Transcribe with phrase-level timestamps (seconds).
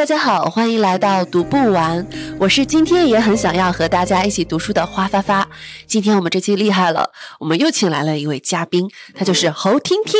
[0.00, 2.06] 大家好，欢迎来到读不完。
[2.38, 5.46] 我是今天也很想要和大家一起读书的花发发。
[5.86, 10.18] 今天我们这期厉害了，我们又请来了一位嘉宾，他就是侯听听。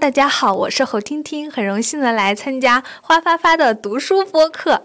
[0.00, 4.84] 大家好，我是侯听听，很荣幸的来参加花发发的读书播客。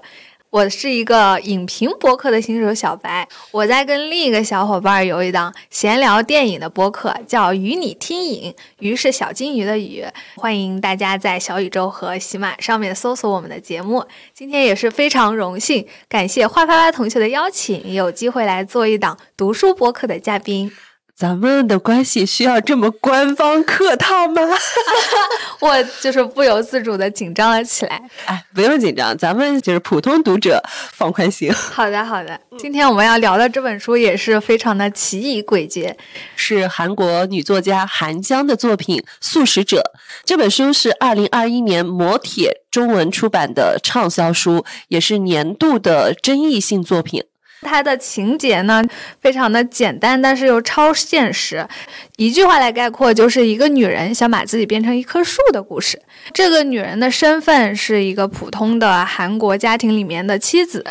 [0.55, 10.05] 我是一个影评播客的新手小白，我在跟另一个小伙伴有一档闲聊电影的播客，叫“与你听影”，鱼是小金鱼的鱼。
[10.38, 14.05] 欢迎大家在小宇宙和喜马上面搜索我们的节目。
[14.33, 20.72] 今天也是非常荣幸，感谢花发发同学的邀请，有机会来做一档读书播客的嘉宾。
[21.17, 24.41] 咱们的关系需要这么官方客套吗？
[25.61, 28.01] 我就是不由自主的紧张了起来。
[28.25, 31.49] 哎，不用紧张，咱们就是普通读者，放宽心。
[31.55, 32.38] 好的，好的。
[32.57, 35.95] 今天我们要聊的这本书也是非常的奇异诡谲，
[36.35, 39.93] 是韩国女作家韩江的作品《素食者》。
[40.25, 47.23] 这本书是二零二一年磨铁中文出版的畅销书，也是年度的争议性作品。
[47.66, 48.83] 它的情节呢，
[49.19, 51.67] 非常的简单，但是又超现实。
[52.17, 56.02] 一句话来概括，就是一个女人想把自己变成一棵树的故事。
[56.33, 60.85] 这个女人的身份是一个普通的韩国家庭里面的妻子，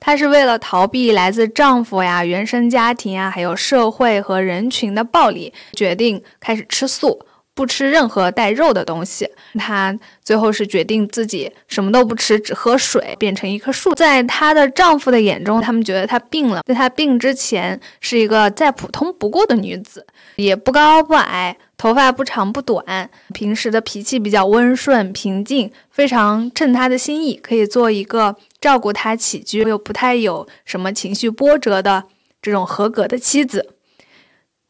[0.00, 7.24] 她是为了逃避来自丈夫呀、原生家庭啊，还有社会和人群的暴力，决定开始吃素。
[7.54, 13.94] 不吃任何带肉的东西，她最后是决定自己什么都不吃，只喝水，变成一棵树。
[13.94, 16.62] 在她的丈夫的眼中，他们觉得她病了。
[16.66, 32.04] 在她病之前，是一个再普通不过的女子，也不高不矮，头发不长不短，平时的脾气比较温顺平静，非常称她的心意，可以做一个照顾她起居又不太有什么情绪波折的
[32.42, 33.74] 这种合格的妻子。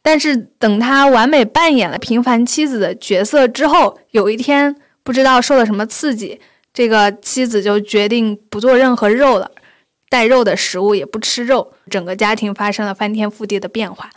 [0.06, 6.40] 但是等他完美扮演了平凡妻子的角色之后，有一天不知道受了什么刺激，
[6.72, 9.50] 这个妻子就决定不做任何肉了，
[10.08, 14.08] 带肉的食物也不吃肉，整个家庭发生了翻天覆地的变化。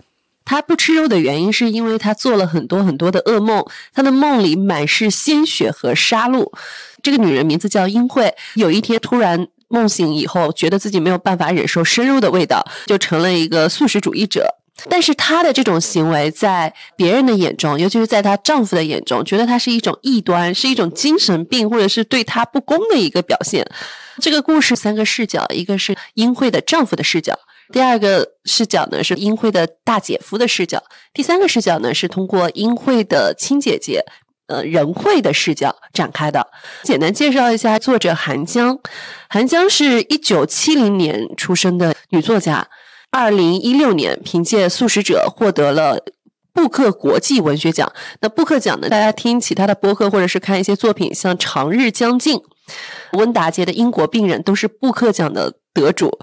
[0.45, 6.51] 他不吃肉的原因是因为他做了很多很多的噩梦，他的梦里满是鲜血和杀戮。
[7.01, 14.57] 这个女人名字叫英惠，有一天突然梦醒以后，觉得自己没有办法忍受生肉的味道，就成了一个素食主义者。
[14.87, 23.69] 但是她的这种行为，在别人的眼中，尤其是在她丈夫的眼中，觉得她是一种异端，是一种精神病，或者是对她不公的一个表现。
[24.21, 27.39] 这个故事三个视角，一个是英惠的丈夫的视角，
[27.71, 34.03] 第二个视角呢是英惠的大姐夫的视角，第三个视角呢是通过英惠的亲姐姐，
[34.47, 36.47] 呃仁惠的视角展开的。
[36.83, 38.77] 简单介绍一下作者韩江，
[39.29, 42.67] 韩江是一九七零年出生的女作家。
[43.11, 45.97] 二零一六年，凭借《素食者》获得了
[46.53, 47.91] 布克国际文学奖。
[48.21, 48.87] 那布克奖呢？
[48.87, 52.37] 大家听其他的播客或者是看一些作品，像《长日将近》、
[53.13, 56.19] 温达杰的《英国病人》都是布克奖的得主。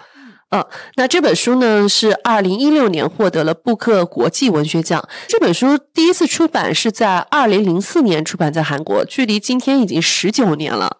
[0.50, 0.64] 嗯，
[0.94, 5.02] 那这本书呢是二零一六年获得了布克国际文学奖。
[5.26, 10.98] 这本书第一次出版是在二零零四年出版在韩国，距离今天已经十九年了。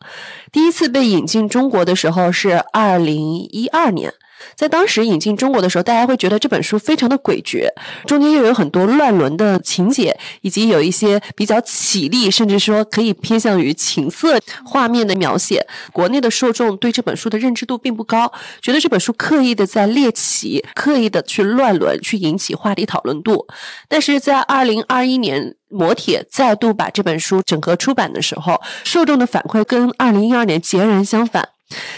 [0.51, 4.13] 第一次被引进中国的时候是二零一二年。
[4.55, 7.69] 在当时引进中国的时候，大家会觉得这本书非常的诡谲，
[8.07, 15.67] 中间又有很多乱伦的情节，以及有一些比较绮丽，甚至说可以偏向于情色画面的描写。
[15.93, 23.47] 国内的受众对这本书的认知度并不高，觉得这本书刻意的在猎奇，刻意的去乱伦，去引起话题讨论度。
[23.89, 31.49] 但是在二零二一年，磨铁再度把这本书整合出版的时候，受众的反馈跟二零一二年截然相反。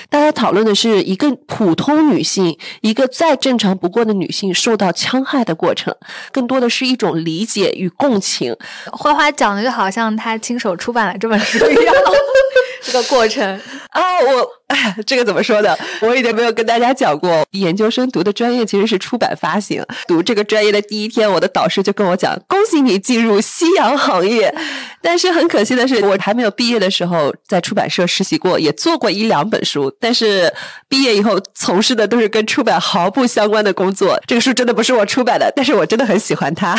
[0.09, 5.95] 大家讨论的是一个普通女性，一个再正常不过的女性受到戕害的过程，
[6.33, 8.57] 更多的是一种理解与共情。
[8.93, 11.95] 花花讲的就好像她亲手出版了这本书一样，
[12.83, 14.58] 这个过程啊，我。
[14.69, 15.75] 哎， 这个怎么说呢？
[16.01, 19.83] 我已经没有跟大家讲过，研究生读的专业其实是出版发行。
[20.07, 24.55] 读这个专业的第一天，我的导师就跟我讲：“恭喜你进入夕阳行业。”
[25.01, 29.91] 但是很可惜的是，我还没有毕业的时候，在出版社实习过，也做过一两本书。
[29.99, 30.53] 但是
[30.89, 34.21] 毕业以后从事的都是跟出版毫不相关的工作。
[34.27, 36.77] 这个书真的不是我出版的，但是我真的很喜欢它。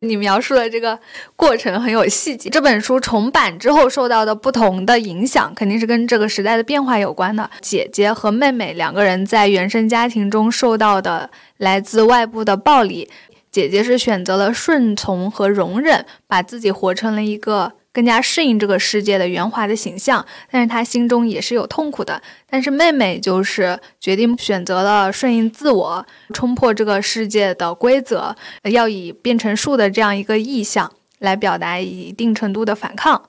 [0.00, 0.98] 你描述的这个
[1.36, 2.48] 过程很有细节。
[2.48, 7.09] 这本书重版之后受到的不同的影响，肯定是跟这个时代的变化有。
[7.10, 13.10] 有关的姐姐和妹妹两个人在原生家庭中受到的来自外部的暴力，
[13.50, 22.22] 姐姐是选择了顺从和容忍，把自己活成了一个更加适应这个世界的圆滑的形象，但是她心中也是有痛苦的。
[22.48, 28.36] 但是妹妹就是决定选择了顺应自我，冲破这个世界的规则，
[28.70, 33.20] 要以变成树的这样一个意象来表达一定程度的反抗。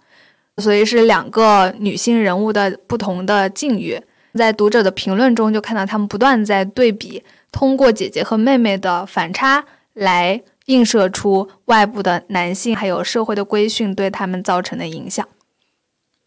[0.58, 4.02] 所以是两个女性人物的不同的境遇。
[4.34, 15.28] 在读者的评论中就看到他们不断在对比，通过姐姐和妹妹的反差来映射出外部的男性还有社会的规训对他们造成的影响。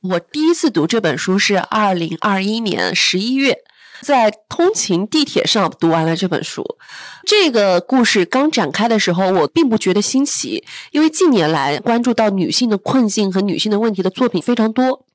[0.02, 3.60] 我第一次读这本书是二零二一年十一月，
[4.04, 6.62] 在通勤地铁上读完了这本书。
[7.26, 10.62] 这个故事刚展开的时候，我并不觉得新奇，
[10.92, 15.06] 因为近年来关注到女性的困境和女性的问题的作品非常多。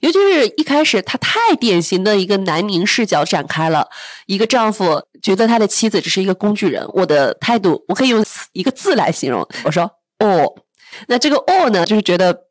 [0.00, 3.88] 尤其是一开始，他太典型的一个男凝视角展开了，
[4.26, 6.86] 一个丈夫觉得他的妻子只是一个工具人。
[6.94, 9.90] 我的态度，我可以用一个字来形容，我说
[10.24, 10.54] “哦”。
[11.08, 12.47] 那这个“哦”呢，就是觉得。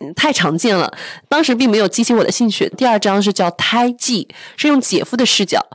[0.00, 0.92] 嗯，太常见了，
[1.28, 2.68] 当时并没有激起我的兴趣。
[2.76, 5.66] 第二章是叫胎记，是用姐夫的视角。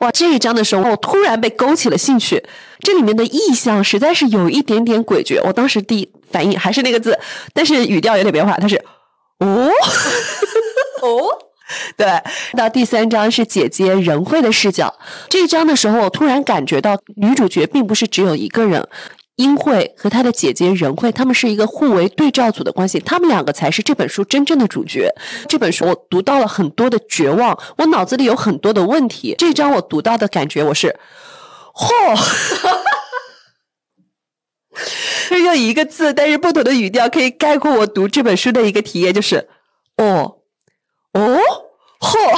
[0.00, 2.42] 哇，这一章的时候，我突然被勾起了兴趣。
[2.80, 5.40] 这里面的意象实在是有一点点诡谲。
[5.44, 7.16] 我当时第一反应还是那个字，
[7.52, 8.76] 但是语调有点变化，它是
[9.38, 9.70] 哦
[11.02, 11.20] 哦，
[11.96, 12.06] 对。
[12.56, 14.92] 到第三章是姐姐仁惠的视角。
[15.28, 18.88] 这一章的时候，我突然感觉到女主角并不是只有一个人。
[19.40, 25.10] 英惠和她的姐姐仁惠，他们是一个互为对照组的关系，他们两个才是这本书真正的主角。
[25.48, 29.34] 这本书我读到了很多的绝望，我脑子里有很多的问题。
[29.38, 30.94] 这章我读到的感觉，我是，
[31.74, 31.88] 嚯，
[35.42, 39.48] 用一个字，但是不同的语调可以概括我读这本书的一个体验，就是，
[39.96, 40.36] 哦，
[41.14, 41.40] 哦，
[41.98, 42.36] 嚯。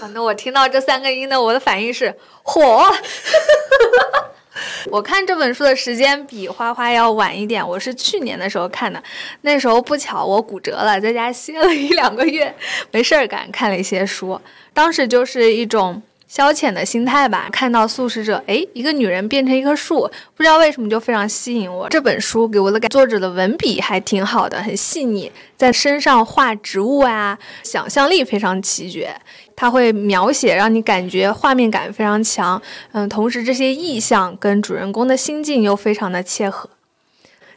[0.00, 2.90] 好，那我听到这三个音呢，我的反应是，嚯。
[4.90, 9.02] 我看这本书的时间比花花要晚一点，我是去年的时候看的，
[9.42, 12.54] 那时候不巧我骨折了，在家歇了一两个月，
[12.90, 14.40] 没事儿干，看了一些书，
[14.72, 16.02] 当时就是一种。
[16.28, 21.86] 消遣的心态吧，看到素食者，哎，一个女人变成一棵树，不知道为什么就非常吸引我。
[21.90, 29.14] 这本书给我的感，作者的文笔还挺好的，很细腻，在身上画植物啊，想象力非常奇绝。
[29.54, 32.60] 它会描写，让你感觉画面感非常强。
[32.92, 36.68] 嗯，同时这些意象跟主人公的心境又非常的切合。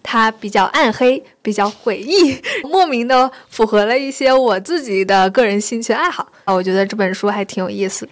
[0.03, 2.39] 它比较暗黑，比较诡异，
[2.69, 6.53] 莫名的符合了一些我自己的个人兴趣爱好啊。
[6.53, 8.11] 我觉得这本书还挺有意思的。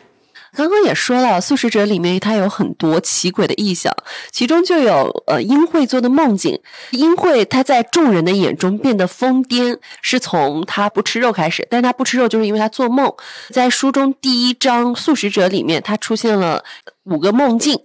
[0.55, 3.91] 刚刚也说了，《素食者》里面它有很多奇诡的意象，
[4.31, 6.59] 其中就有呃英惠做的梦境。
[6.91, 13.11] 英惠她在众人的眼中变得疯癫，是从她不吃肉开始，但是她不吃肉就是因为她做梦。
[13.49, 16.63] 在书中第一章《素食者》里面，她出现了
[17.05, 17.79] 五个梦境，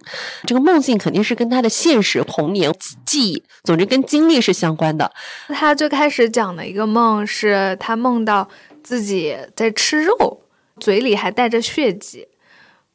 [0.45, 2.71] 这个梦境肯定是跟她的现实童年
[3.03, 5.11] 记忆，总之跟经历是相关的。
[5.47, 8.47] 她最开始讲的一个梦是她梦到
[8.83, 10.41] 自己在吃肉，
[10.79, 12.27] 嘴里还带着血迹。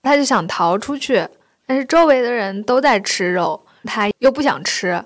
[0.04, 1.26] 他就想逃出去，
[1.66, 5.02] 但是周围的人都在吃肉，他又不想吃，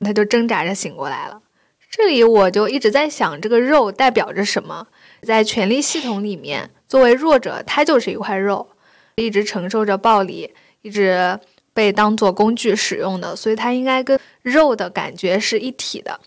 [0.00, 1.40] 他就挣扎着醒过来了。
[1.88, 4.88] 这里我就一直在想，这个肉代表着什么？
[5.22, 8.68] 在权力系统里面，作为弱者，他就是一块肉，
[9.14, 10.52] 一直承受着暴力，
[10.82, 11.38] 一直
[11.72, 16.18] 被当做工具使用的，所以他应该跟肉的感觉是一体的。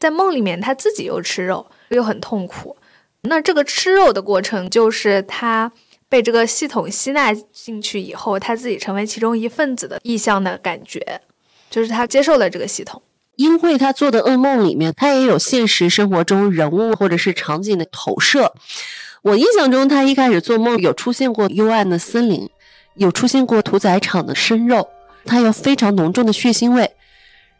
[0.00, 2.76] 在梦里面，他自己又吃肉，又很痛苦。
[3.22, 5.70] 那这个吃肉的过程，就是他。
[6.12, 11.22] 被这个系统吸纳进去以后，他自己成为其中一份子的意向的感觉，
[11.70, 13.00] 就是他接受了这个系统。
[13.36, 18.52] 英慧他做的噩梦里面，他也有现实生活中人物或者是场景的投射。
[19.22, 22.50] 我印象中，他一开始做梦有出现过幽暗的森林，
[22.96, 24.90] 有出现过屠宰场的生肉，
[25.24, 26.90] 他有非常浓重的血腥味。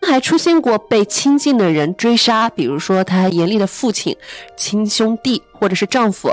[0.07, 4.17] 还出现过被亲近的人追杀，比如说他严厉的父亲、
[4.57, 6.31] 亲兄弟或者是丈夫，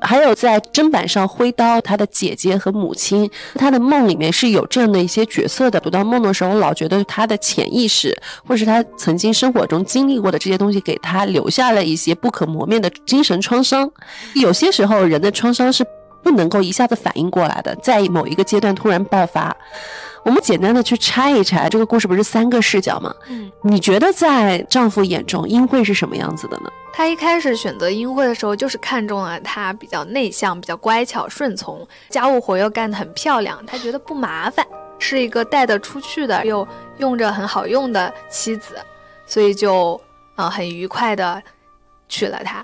[0.00, 3.30] 还有在砧板上挥刀他的姐姐和母亲。
[3.54, 5.78] 他的梦里面是有这样的一些角色的。
[5.80, 13.90] 读到梦的时候，我老觉得他的潜意识或者是他曾经生活中经历过的这些东西，给他留下了一些不可磨灭的精神创伤。
[14.34, 15.84] 有些时候，人的创伤是
[16.22, 19.56] 不能够一下子反应过来的，在某一个阶段突然爆发。
[20.22, 23.14] 我们简单的去拆一拆这个故事，不是三个视角吗？
[23.28, 26.70] 嗯，你觉得在丈夫眼中，英惠是什么样子的呢？
[26.92, 34.66] 他一开始选择英惠的时候，就是看中了她比较内向、比较乖巧、顺从，家务活又干得很漂亮，他觉得不麻烦，
[34.98, 38.76] 是一个带得出去的，又用着很好用的妻子，
[39.24, 39.98] 所以就
[40.36, 41.42] 嗯很愉快的
[42.10, 42.62] 娶了她。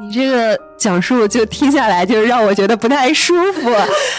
[0.00, 3.70] 你这个讲述就听下来就让我觉得不太舒服，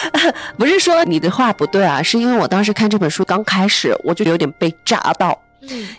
[0.56, 5.38] 不是说你的话不对啊，是因为我当时看这本书刚开始我就有点被炸到，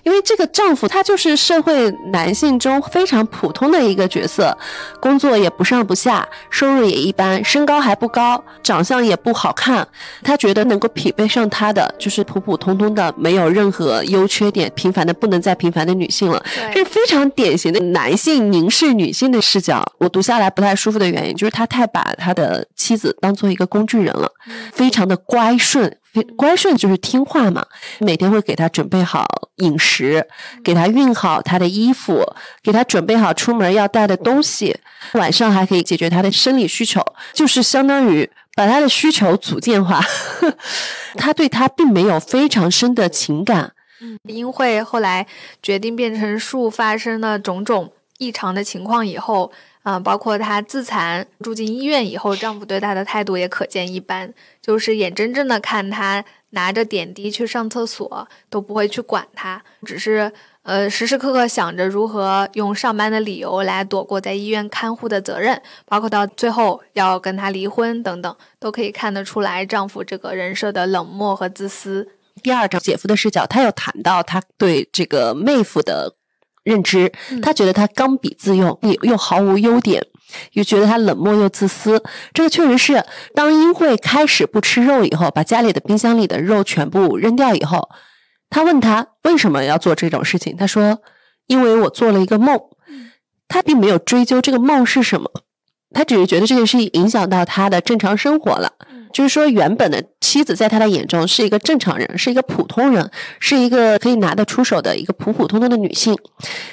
[0.03, 4.57] 因为这个丈夫他就是社会男性中非常普通的一个角色，
[4.99, 9.87] 工作也不上不下，收入也一般，身高还不高，长相也不好看。
[10.23, 16.43] 他觉得能够匹配上他的就是普普通通的，没有任何优缺点，平凡的不能再平凡的女性了。
[16.73, 19.83] 这是非常典型的男性凝视女性的视角。
[19.99, 24.31] 我读下来不太舒服的原因就是他太把他的妻子当做一个工具人了，
[24.73, 25.97] 非常的乖顺。
[26.35, 27.65] 乖顺就是听话嘛，
[27.99, 29.25] 每天会给他准备好
[29.57, 30.27] 饮食，
[30.63, 32.23] 给他熨好他的衣服，
[32.61, 34.77] 给他准备好出门要带的东西，
[35.13, 37.01] 晚上还可以解决他的生理需求，
[37.33, 40.01] 就是相当于把他的需求组件化。
[41.15, 43.73] 他对他并没有非常深的情感。
[44.01, 45.25] 嗯，英惠后来
[45.61, 49.51] 决定变成树，发生了种种异常的情况以后。
[49.89, 60.29] 嗯，包括她自残住进医院以后，丈夫对她的态度也可见一斑，就是眼睁睁的看她拿着点滴去上厕所，都不会去管她，只是
[60.63, 72.09] 呃时时刻刻想着如何用上班的理由来躲过在医院看护的责任，包括到最后要跟她离婚等等，都可以看得出来丈夫这个人设的冷漠和自私。
[72.43, 76.16] 第二章姐夫的视角，他又谈到他对这个妹夫的。
[76.67, 80.05] 认知，他觉得他刚愎自用，又又毫无优点，
[80.51, 82.03] 又觉得他冷漠又自私。
[82.33, 87.89] 这个确实是，当英惠开始不吃肉以后，把家里的冰箱里的肉全部扔掉以后，
[88.49, 90.99] 他问他为什么要做这种事情，他说
[91.47, 92.59] ：“因为我做了一个梦。”
[93.49, 95.31] 他并没有追究这个梦是什么，
[95.93, 98.71] 他只是觉得这件事情影响到他的正常生活了。
[99.13, 106.15] 就是说，原本的妻子在他的眼中是一个正常人，是一个普通人，是一个可以拿得出手的一个普普通通的女性。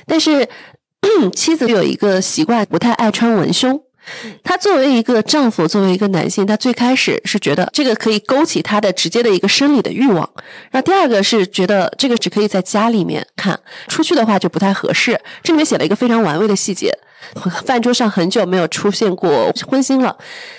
[0.07, 0.49] 但是，
[1.35, 3.81] 妻子有一个习惯，不太爱穿文胸。
[4.43, 10.29] 他作为一个丈夫，作为一个男性，他最开始是觉得这个可以勾起他的直接的一个生理的欲望。
[10.71, 15.19] 然后第二个是觉得这个只可以在家里面看，出去的话就不太合适。
[15.43, 16.93] 这里面写了一个非常玩味的细节：
[17.65, 20.17] 饭桌上很久没有出现过荤腥了。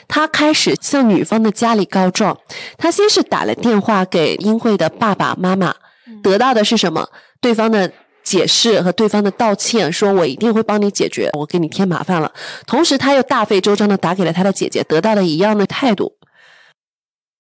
[0.08, 2.38] 他开始向女方的家里告状。
[2.78, 5.76] 他先是打了电话给英惠的爸爸妈妈，
[6.22, 7.10] 得到的是什么？
[7.42, 7.92] 对方的。
[8.26, 12.34] 解释和对方的道歉，说我一定会帮你解决，我给你添麻烦了。
[12.66, 16.14] 同时，他又大费周章的打给了他的姐姐，得到了一样的态度。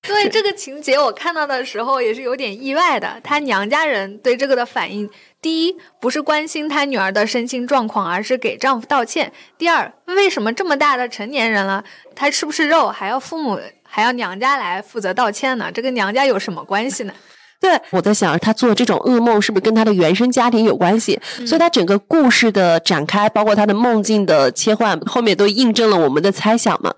[0.03, 3.20] 对这个情节，我看到的时候也是有点意外的。
[3.24, 5.10] 他娘家人对这个的反应，
[5.46, 9.32] 第一不是关心她女儿的身心状况，而是给丈夫道歉。
[9.60, 11.84] 第二，为什么这么大的成年人了，
[12.16, 15.72] 她吃不吃肉还要父母还要娘家来负责道歉呢？
[15.72, 17.14] 这跟娘家有什么关系呢？
[17.62, 21.22] 对，我在想，他做这种噩梦是不是跟他的原生家庭有关系？
[21.46, 26.92] 所以，他整个故事的展开，包括他的梦境的切换，后面都印证了我们的猜想嘛。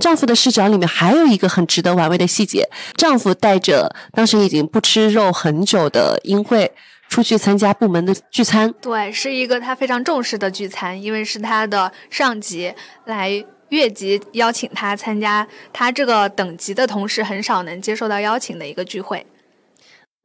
[0.00, 6.72] 丈夫的视角里面还有一个很值得玩味的细节：丈夫带着当时已经不吃肉很久的英惠
[7.16, 8.70] 出去参加部门的聚餐。
[8.74, 12.74] 对，是一个他非常重视的聚餐，因为是他的上级
[13.06, 19.24] 来越级邀请他参加，他这个等级的同事很少能接受到邀请的一个聚会。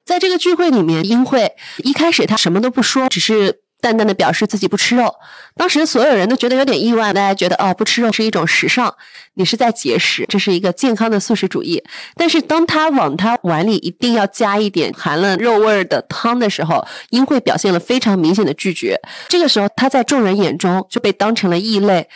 [0.03, 5.15] 在这个聚会里面，英惠一开始他什么都不说，只是淡淡的表示自己不吃肉。
[5.55, 8.93] 当时所有人都觉得有点意外，大家觉得哦，不吃肉是一种时尚，
[9.33, 11.83] 你是在节食，这是一个健康的素食主义。
[12.15, 18.97] 但是当他往他碗里一定要加一点含了肉味儿的汤的时候，英惠表现了非常明显的拒绝。
[19.27, 22.07] 这个时候，她在众人眼中就被当成了异类，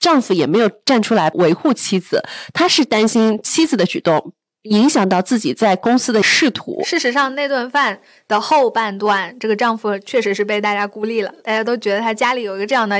[0.00, 4.34] 丈夫也没有站出来维护妻子，他是担心妻子的举动。
[4.62, 6.82] 影响到自己在公司的仕途。
[6.84, 11.32] 事实上，那顿饭的后半段，这个丈夫确实是被大家孤立了。
[11.42, 12.96] 大家都觉得他家里有一个这样的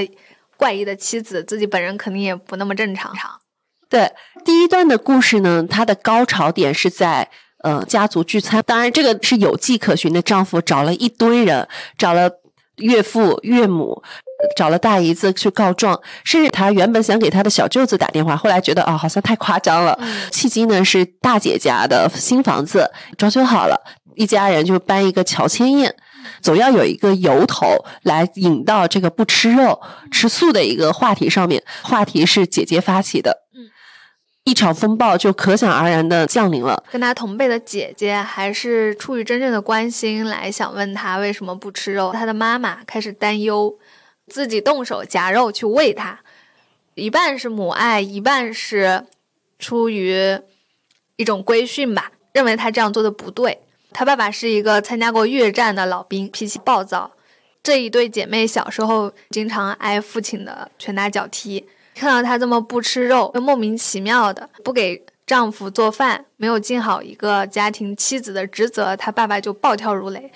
[0.57, 3.13] 怪异的妻子，自己本人肯定也不那么正常。
[3.89, 4.11] 对，
[4.45, 7.29] 第一段的故事呢，它的高潮点是在
[7.65, 10.23] 呃家族聚餐，当然这个是有迹可循的。
[10.23, 12.31] 丈夫找了一堆人，找了
[12.77, 14.03] 岳父岳母。
[14.57, 19.99] 找了大姨子去告状，甚至他原本想给他的小舅子打电话，后来觉得啊，好像太夸张了。
[20.31, 23.81] 契机呢是大姐家的新房子装修好了，
[24.17, 25.95] 一家人就搬一个乔迁宴，
[26.41, 27.67] 总要有一个由头
[28.03, 29.81] 来引到这个不吃肉、
[30.11, 31.63] 吃素的一个话题上面。
[31.83, 33.47] 话题是姐姐发起的。
[34.45, 36.83] 一场风暴就可想而知的降临了。
[36.91, 43.79] 跟他同辈的姐姐还是出于真正的关心来想问他为什么不吃肉，他的妈妈开始担忧。
[44.31, 46.21] 自己动手夹肉去喂他，
[46.95, 49.05] 一半是母爱，一半是
[49.59, 50.39] 出于
[51.17, 53.61] 一种规训吧，认为他这样做的不对。
[53.93, 57.11] 他爸爸是一个参加过越战的老兵，脾气暴躁。
[57.63, 65.05] 这一对姐妹小时候经常挨父亲的拳打脚踢，看到他这么不吃肉，又莫名其妙的不给。
[65.27, 70.33] 丈夫做饭没有尽好一个家庭妻子的职责，她爸爸就暴跳如雷，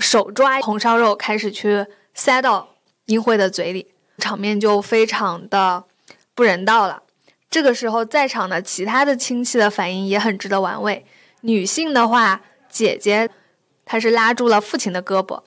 [0.00, 2.71] 手抓红烧肉开始去塞到
[3.06, 5.84] 英惠的嘴里，场面就非常的
[6.34, 7.02] 不人道了。
[7.50, 11.04] 这个时候，在场的其他的亲戚的反应也很值得玩味。
[11.42, 13.28] 女性的话，姐姐
[13.84, 15.42] 她是拉住了父亲的胳膊，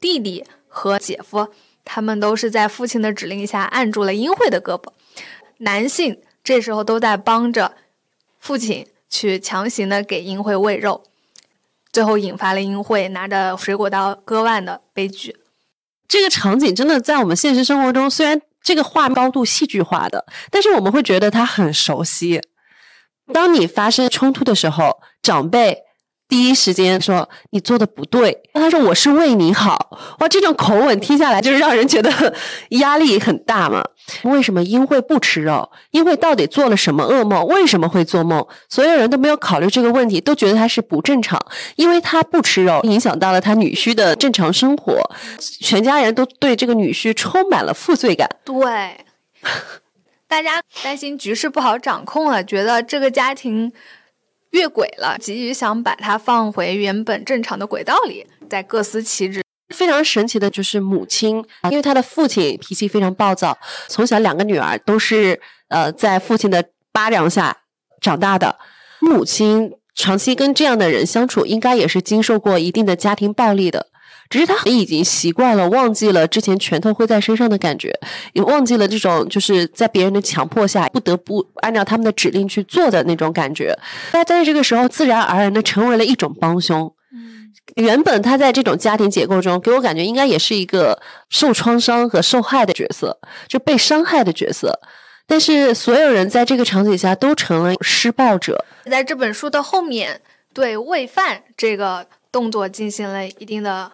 [0.00, 1.48] 弟弟和姐夫
[1.84, 4.92] 他们都是在父亲的指令下按住了英惠的胳膊。
[5.58, 7.74] 男性这时候都在帮着。
[8.38, 11.04] 父亲去强行的给英惠喂肉，
[11.92, 15.36] 最后引发了英惠拿着水果刀割腕的悲剧。
[16.10, 22.42] 这个场景真的在我们现实生活中，虽然这个画高度戏剧化的，但是我们会觉得它很熟悉。
[23.32, 25.84] 当你发生冲突的时候，长辈。
[26.30, 32.32] 第一时间说你做的不对，他说我是为你好，哇，这种口吻听下来就是让人觉得
[32.70, 33.84] 压力很大嘛。
[34.22, 35.68] 为什么英惠不吃肉？
[35.90, 37.44] 英惠到底做了什么噩梦？
[37.48, 38.46] 为什么会做梦？
[38.68, 41.36] 所有人都没有考虑这个问题，都觉得他是不正常，
[41.74, 45.02] 因为他不吃肉，影响到了他女婿的正常生活，
[45.60, 48.28] 全家人都对这个女婿充满了负罪感。
[48.44, 49.04] 对，
[50.28, 53.72] 大家担心局势不好掌控了，觉得这个家庭。
[54.50, 59.42] 越轨了，急于想把它放回原本正常的轨道里，再各司其职。
[59.74, 67.56] 非常神奇的就是母亲，因为她的父亲脾气非常暴躁，从小两个女儿都是呃在父亲的巴掌下
[68.00, 68.58] 长大的，
[69.00, 73.89] 母亲长期跟这样的人相处，应该也是经受过一定的家庭暴力的。
[74.30, 77.92] 只是他已经习惯了，忘记了之前拳头挥在身上的感觉，
[78.32, 83.76] 也忘记了这种就是在别人的强迫下不得不按照他们的指令去做的那种感觉。
[84.12, 86.94] 他在这个时候自然而然的成为了一种帮凶。
[87.12, 93.18] 嗯，原本他在这种家庭结构中，给我感觉应该也是一个受创伤和受害的角色，
[93.48, 94.78] 就被伤害的角色。
[95.26, 98.64] 但是所有人在这个场景下都成了施暴者。
[98.84, 100.20] 在这本书的后面，
[100.54, 103.90] 对喂饭这个动作进行了一定的。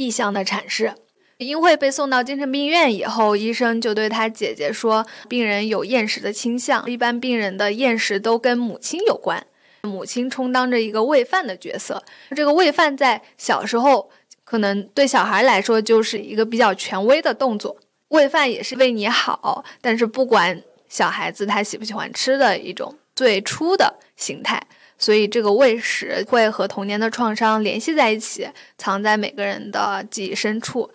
[0.00, 0.94] 意向的阐释。
[1.36, 9.46] 英惠被送到精神病院以后，医生就对他姐姐说，病人有厌食的倾向，一般病人的厌食都跟母亲有关，
[9.82, 12.02] 母亲充当着一个喂饭的角色。
[12.34, 14.10] 这个喂饭在小时候
[14.42, 17.76] 可能对小孩来说就是一个比较权威的动作，
[18.08, 24.62] 喂饭也是为你好，但是不管小孩子他喜不喜欢吃的一种最初的形态。
[25.00, 30.90] 所以，这个喂食会和童年的创伤联系在一起，藏在每个人的记忆深处，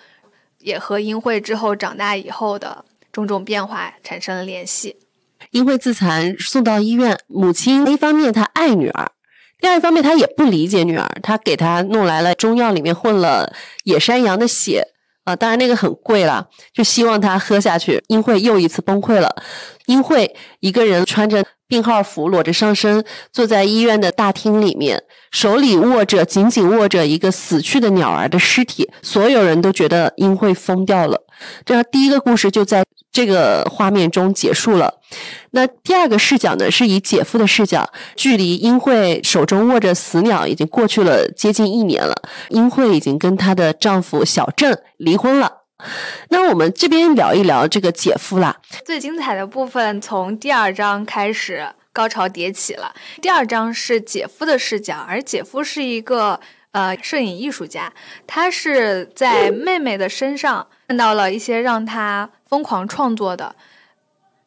[0.60, 4.98] 也和英惠之后长大以后的种种变化产生了联系。
[5.50, 9.12] 英惠自残送到医院，母亲一方面她爱女儿，
[9.60, 13.52] 第二方面她也不理解女儿，她给她弄来了中药，里面混了
[13.86, 14.90] 野山羊的血。
[15.24, 18.04] 啊，当然那个很贵了，就希望她喝下去。
[18.10, 19.36] 英惠又一次崩溃了。
[19.88, 25.02] 英惠一个人穿着病号服，裸着上身，坐在医院的大厅里面，
[25.32, 28.90] 手里握着紧紧握着一个死去的鸟儿的尸体。
[29.02, 31.22] 所有人都觉得英惠疯掉了。
[31.66, 35.02] 这样，第一个故事就在这个画面中结束了。
[35.52, 42.16] 那第二个视角呢，是以姐夫的视角，距离英惠手中握着死鸟已经过去了接近一年了。
[42.50, 45.65] 英惠已经跟她的丈夫小郑离婚了。
[46.30, 48.60] 那我们这边聊一聊这个姐夫啦。
[48.84, 52.94] 最精彩的部分从第二章开始，高潮迭起了。
[53.22, 56.40] 第二章是姐夫的视角，而姐夫是一个
[56.72, 57.92] 呃摄影艺术家，
[58.26, 60.68] 他是在妹妹的身上。
[60.88, 63.56] 看到了一些让他疯狂创作的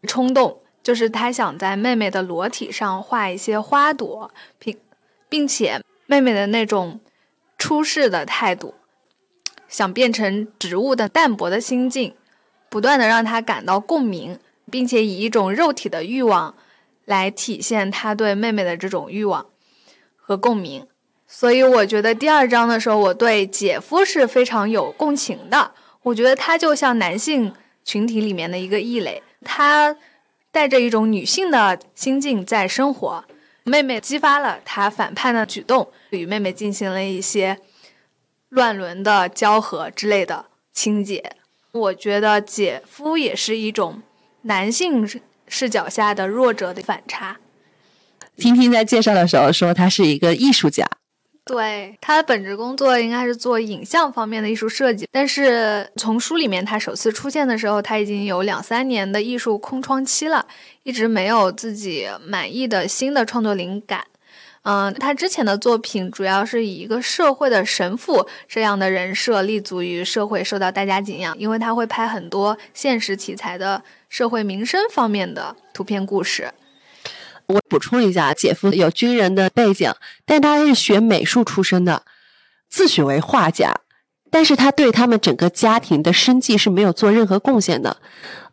[0.07, 4.79] 冲动，就是他想在妹妹的裸体上画一些花朵，并
[5.29, 7.01] 并且妹妹的那种
[7.59, 8.77] 出世的态度，
[9.69, 12.15] 想变成植物的淡薄的心境，
[12.69, 14.39] 不断的让他感到共鸣，
[14.71, 16.55] 并且以一种肉体的欲望
[17.05, 19.47] 来体现他对妹妹的这种欲望
[20.17, 20.87] 和共鸣。
[21.27, 25.73] 所以我觉得第二章的时候，我对姐夫是非常有共情的。
[26.03, 27.53] 我觉得他就像男性
[27.85, 29.95] 群体里面的一个异类，他
[30.51, 33.25] 带着一种女性的心境在生活。
[33.65, 37.59] 妹妹激发了他反叛的举动，与妹妹进行了一些
[38.49, 41.33] 乱伦的交合之类的情节。
[41.73, 44.03] 我觉得姐夫也是一种
[44.43, 45.07] 男性
[45.47, 47.39] 视角下的弱者的反差。
[48.37, 50.87] 听听在介绍的时候说他是一个艺术家。
[51.45, 60.47] 对他的本职工作应该是做影像方面的艺术设计，但是从书里面他首次出现的时候，他已经有两三年的艺术空窗期了，
[60.83, 64.05] 一直没有自己满意的新的创作灵感。
[64.71, 76.53] 嗯，他之前的作品主要是以一个社会的神父这样的人设立足于社会，受到大家敬仰，因为他会拍很多现实题材的社会民生方面的图片故事。
[77.47, 79.91] 我补充一下，姐夫有军人的背景，
[80.27, 82.03] 但他是学美术出身的，
[82.69, 83.75] 自诩为画家，
[84.31, 87.97] 但是他对他们整个家庭的生计是没有做任何贡献的。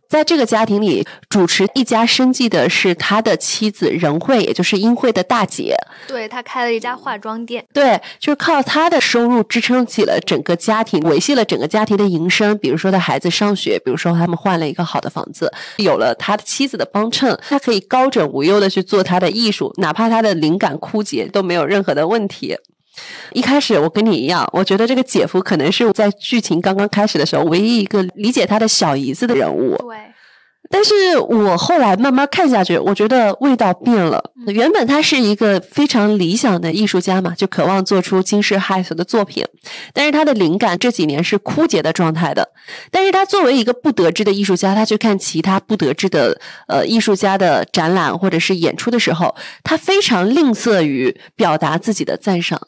[0.10, 5.76] 在这个家庭里，主持一家生计的是他的妻子仁慧，也就是英慧的大姐。
[6.08, 12.58] 对他开了一家化妆店，对，就是靠他的收入支撑起了整个家庭，维系了整个家庭的营生。
[12.60, 22.58] 比如说他孩子上学，比如说他们换了一个好的房子，有了他的妻子的帮衬，他可以高枕无忧的去做他的艺术，哪怕他的灵感枯竭都没有任何的问题。
[23.34, 29.76] 一开始我跟你一样，我觉得这个姐夫可能是在剧情刚刚开始的时候唯一一个理解他的小姨子的人物。
[29.78, 29.98] 对，
[30.70, 34.32] 但是我后来慢慢看下去，我觉得味道变了。
[34.48, 39.44] 原本他是一个非常理想的艺术家嘛，就渴望做出惊世骇俗的作品，
[39.94, 42.50] 但是他的灵感这几年是枯竭的状态的。
[42.92, 52.60] 但是他作为一个不得志的艺术家，他去看其他不得志的呃艺术家的展览或者是演出的时候，他非常吝啬于表达自己的赞赏。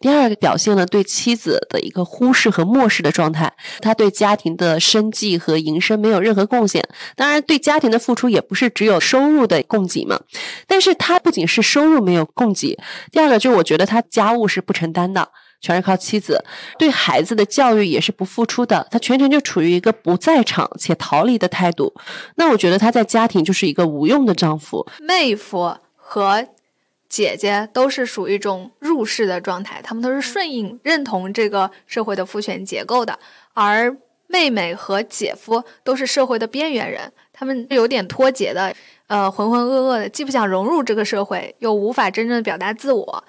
[0.00, 6.86] 第二个表现了对妻子的一个忽视和漠视的状态，他对家庭的生计和营生没有任何贡献。
[7.16, 10.20] 当然，对家庭的付出也不是只有收入的供给嘛。
[10.66, 12.78] 但是他不仅是收入没有供给，
[13.10, 15.28] 第二个就是我觉得他家务是不承担的，
[15.60, 16.44] 全是靠妻子。
[16.78, 21.92] 对孩子的教育也是不付出的，他全程就处于一个不在场且逃离的态度。
[22.36, 26.46] 那我觉得他在家庭就是一个无用的丈夫、妹夫和。
[27.08, 33.18] 姐姐都是属于一种入世的状态，他们都是顺应、认同这个社会的父权结构的，
[33.54, 38.74] 而妹妹和姐夫都是社会的边缘人，他们有点脱节的，
[39.06, 43.24] 呃，浑浑噩噩的，既不想融入这个社会，又无法真正表达自我。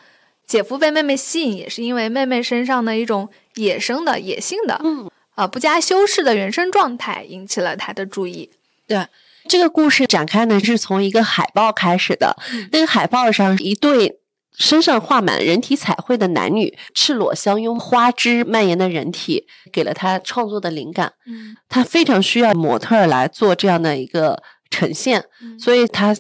[0.45, 8.49] 姐夫被妹妹吸引，也是因为妹妹身上的一种野生的、野性的，嗯，呃，不加修饰的原生状态引起了他的注意。
[8.85, 9.05] 对。
[9.47, 12.35] 这个故事展开呢，是从一个海报开始的。
[12.71, 14.19] 那个海报上一对
[14.57, 21.13] 身上画满人体彩绘的男女，赤裸相拥，花枝蔓延的人体，给了他创作的灵感。
[21.25, 25.23] 嗯，他非常需要模特来做这样的一个呈现，
[25.57, 26.15] 所以他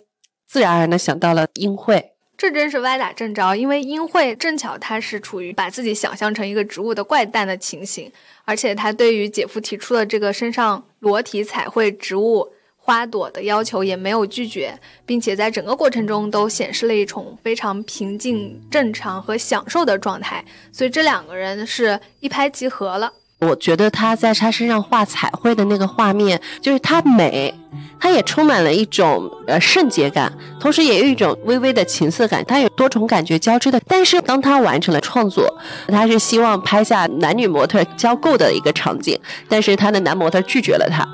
[0.47, 2.11] 自然而然的想到了英惠。
[2.37, 8.09] 这真是歪打正着，因为英惠正巧他是处于把自己想象成一个植物的怪诞的情形，
[8.45, 12.53] 而且他对于姐夫提出的这个身上裸体彩绘植物。
[12.89, 14.73] 花朵的要求也没有拒绝，
[15.05, 23.13] 并且在整个过程中都显示了一种非常平静、正常和享受的状态，所以这两个人是一拍即合了。
[23.41, 27.53] 我觉得他在他身上画彩绘的那个画面，就是他美，
[27.99, 33.79] 他也充满了一种呃圣洁感，同时也有一种微微的情色感，他有多重感觉交织的。
[33.87, 35.47] 但是当他完成了创作，
[35.89, 39.15] 他是希望拍下男女模特交媾的一个场景，
[39.47, 41.07] 但是他的男模特拒绝了他。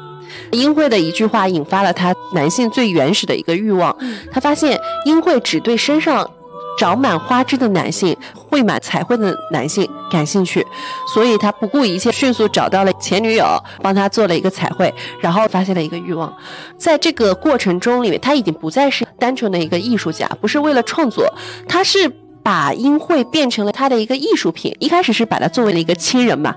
[0.52, 3.96] 英惠的一句话引发了他男性最原始的一个欲望。
[4.32, 6.30] 他发现英惠只对身上
[6.78, 10.66] 长满花枝的男性、绘满彩绘的男性感兴趣，
[11.14, 13.46] 所以他不顾一切，迅速找到了前女友，
[13.82, 16.34] 帮他做了一个彩绘，然后发现了一个欲望。
[16.78, 21.26] 在这个过程中里面，他已经不再是单纯的一个艺术家，不是为了创作，
[21.66, 22.12] 他是
[22.44, 24.76] 把英惠变成了他的一个艺术品。
[24.80, 26.54] 一开始是把他作为了一个亲人嘛，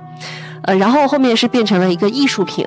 [0.64, 2.66] 呃，然后后面是变成了一个艺术品。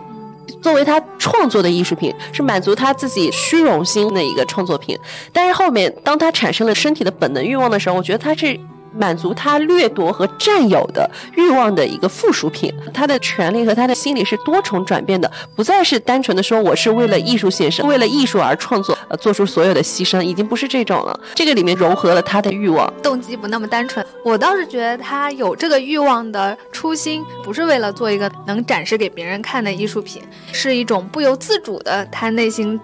[0.62, 4.98] 作为他创作的艺术品，是满足他自己虚荣心的一个创作品。
[5.34, 8.60] 但是后面，当他产生了身体的本能欲望的时候，我觉得他是。
[8.94, 21.20] 满足他掠夺和占有的欲望的一个附属品，他的权利和他的心理是多重转变的，不再是单纯的说我是为了艺术献身，为了艺术而创作，呃，做出所有的牺牲，已经不是这种了。
[21.36, 24.06] 这个里面融合了他的欲望，动机不那么单纯。
[24.24, 32.80] 我倒是觉得他有这个欲望的初心，不是为了做一个能展示给别人看的艺术品，是一种不由自主的他内心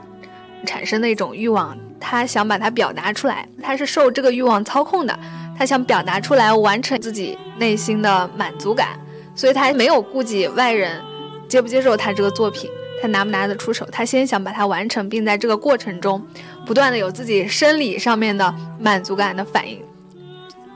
[0.66, 5.18] 产生的一种欲望，他想把它表达出来，他是受这个欲望操控的。
[5.58, 9.00] 他想表达出来，完成自己内心的满足感，
[9.36, 11.02] 所以他没有顾及外人
[11.48, 12.70] 接不接受他这个作品，
[13.02, 16.24] 他拿不拿得出手，他先想把它完成，并在这个过程中
[16.66, 19.82] 不断的有自己生理上面的满足感的反应。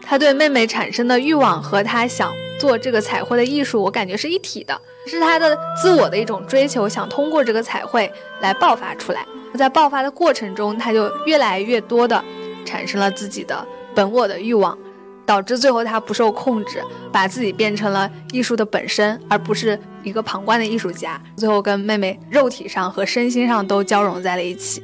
[0.04, 9.26] 他对妹妹产生的欲望和他想做这个彩绘的艺术，我感觉是一体的，是他的自我的一种追求，想通过这个彩绘来爆发出来。
[9.58, 12.24] 在爆发的过程中，他就越来越多的
[12.66, 13.66] 产生了自己的。
[13.96, 14.78] 本我的欲望，
[15.26, 21.22] 导致最后他不受控制，把自己变成了艺术的本身，而不是一个旁观的艺术家。
[21.36, 24.84] 最后跟妹妹肉体上和身心上都交融在了一起。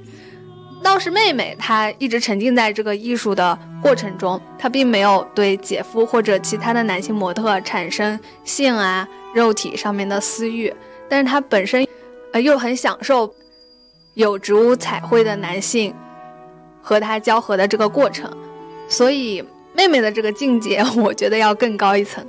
[0.84, 10.74] 倒是妹妹，她一直沉浸在这个艺术的过程中，她并没有对姐夫或者其他的男性模特产生性啊、肉体上面的私欲，
[11.10, 11.86] 但是她本身，
[12.34, 13.34] 呃，又很享受
[14.14, 15.94] 有植物彩绘的男性。
[16.80, 18.32] 和他交合的这个过程。
[18.88, 19.44] 所以
[19.76, 22.26] 妹妹的这个境界， 我觉得要更高一层。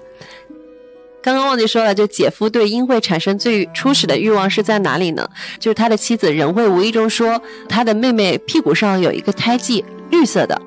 [1.21, 5.29] 刚刚忘记说了，就姐夫对英惠产生最初始的欲望是在哪里呢？
[5.59, 10.61] 就是他的妻子任惠无意中说，他的妹妹屁股上有一个胎记，绿色的。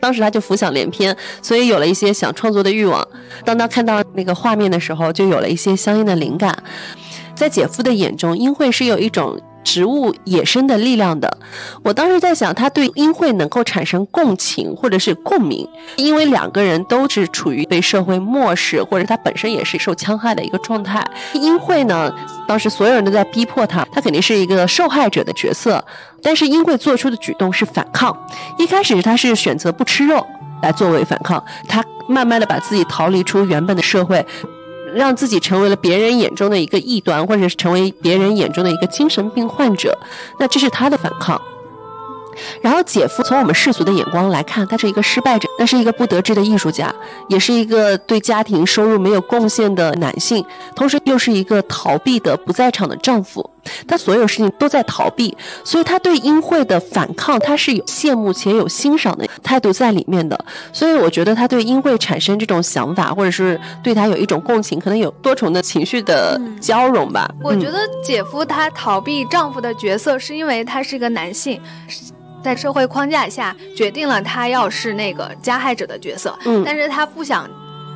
[0.00, 3.06] 当时他就浮想联翩，所以有了一些想创作的欲望。
[3.44, 6.62] 当他看到那个画面的时候，就有了一些相应的灵感。
[7.34, 9.40] 在姐夫的眼中，英惠是有一种。
[9.64, 11.38] 植物野生的力量的，
[11.82, 21.04] 我当时在想，他对英惠能够产生共情或者是共鸣，因为两个人都是处于被社会漠视，或者他本身也是受戕害的一个状态。
[21.32, 22.14] 英惠呢，
[22.46, 25.84] 当时所有人都在逼迫他，他肯定是一个受害者的角色，
[26.22, 28.16] 但是英惠做出的举动是反抗。
[28.58, 30.24] 一开始他是选择不吃肉
[30.62, 34.24] 来作为反抗，他慢慢的把自己逃离出原本的社会。
[34.94, 39.98] 让自己成为了别人眼中的一个异端，或者是成为别人眼中的一个精神病患者，
[40.38, 41.40] 那这是他的反抗。
[42.60, 46.92] 然后姐夫从我们世俗的眼光来看，他是一个失败者，那是一个不得志的艺术家，
[47.28, 53.48] 也是一个对家庭收入没有贡献的男性，同时又是一个逃避的不在场的丈夫。
[53.86, 60.38] 他所有事情都在逃避，所以他对英惠的反抗，他是有羡慕且有欣赏的态度在里面的。
[60.72, 67.30] 所以我觉得他对英惠产生这种想法，或者是对他有一种共情，可能有多重的情绪的交融吧。
[67.42, 71.60] 我觉得姐夫他逃避丈夫的角色，是因为他是一个男性。
[72.42, 77.48] 在社会框架下，决定了他要是那个加害者的角色，嗯，但是他不想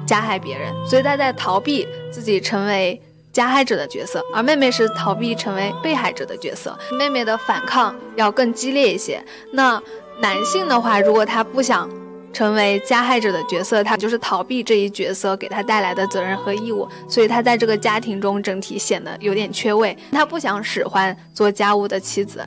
[0.07, 2.99] 加害别人，所以他在逃避自己成为
[3.39, 6.77] 加害者的角色，而妹妹是逃避成为被害者的角色。
[6.99, 9.25] 妹妹的反抗要更激烈一些。
[9.53, 9.81] 那
[10.21, 11.89] 男性的话，如果他不想
[12.33, 19.97] 成为加害者的角色，他就是逃避这一角色给他带来的责任和义务，所以他在这个家庭中整体显得有点缺位。
[20.11, 22.45] 他不想使唤做家务的妻子。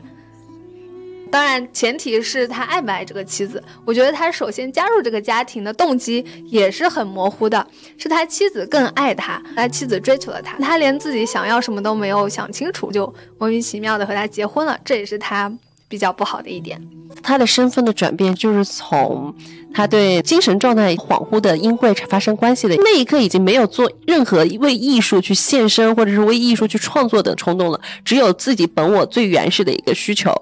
[1.31, 3.63] 当然，前提是他爱不爱这个妻子。
[3.85, 7.65] 我觉得他首先加入这个家庭的动机也是很模糊的，
[7.97, 15.51] 是他妻子更爱他，他妻子追求了他，他连自己想要什么都没有想清楚，就莫名其妙的和他结婚了，这也是他。
[15.91, 16.81] 比较不好的一点，
[17.21, 19.35] 他的身份的转变就是从
[19.73, 30.33] 他对精神状态恍惚的英惠发生关系的那一刻，已经没有做任何为艺术去献身或者是为艺术去创作的冲动了，只有自己本我最原始的一个需求。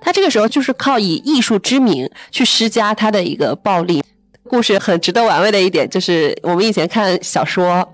[0.00, 4.02] 他这个时候就是靠以艺术之名去施加他的一个暴力。
[4.46, 7.86] 故事很值得玩味的一点就是，我们以前看小说，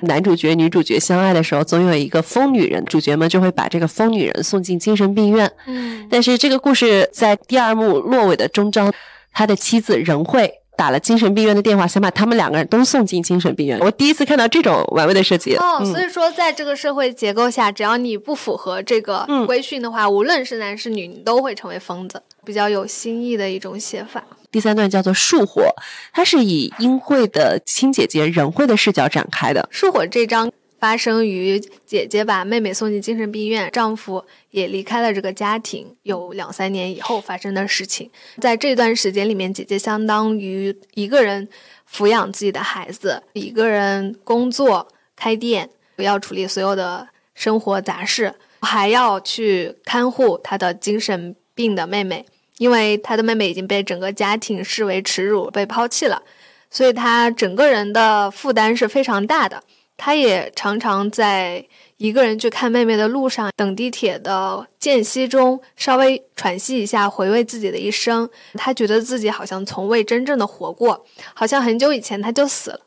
[0.00, 5.50] 男主角女主角相爱的时候，总有一个疯女人，主角们就会把这个疯女人送进精神病院。
[5.66, 8.92] 嗯，但是这个故事在第二幕落尾的终章，
[9.32, 13.78] 他的妻子仍会打了精神病院的电话，想把他们两个人都送进精神病院。
[13.80, 15.54] 我第一次看到这种玩味的设计。
[15.56, 22.22] 哦，所以说在这个社会结构下，只要你不符合这个规训的话，无论是男是女，你都会成为疯子。
[22.42, 24.24] 比较有新意的一种写法。
[24.50, 25.74] 第三段叫做“树火”，
[26.12, 29.68] 它是以英惠的亲姐姐仁惠的视角展开的。
[29.70, 38.10] 树火这章发生于姐姐把妹妹送进精神病院，丈夫也离开了这个家庭，有两三年以后发生的事情。
[38.40, 41.48] 在这段时间里面，姐姐相当于一个人
[41.88, 52.26] 抚养自己的孩子，一个人工作开店，要处理所有的生活杂事，还要去看护她的精神病的妹妹。
[52.60, 56.22] 因为他的妹妹已经被整个家庭视为耻辱，被抛弃了，
[56.70, 59.62] 所以他整个人的负担是非常大的。
[59.96, 61.64] 他也常常在
[61.96, 68.28] 一个人去看妹妹的路上，等地铁的间隙中稍微喘息一下，回味自己的一生。
[68.52, 72.80] 他觉得自己好像从未真正的活过，好像很久以前他就死了。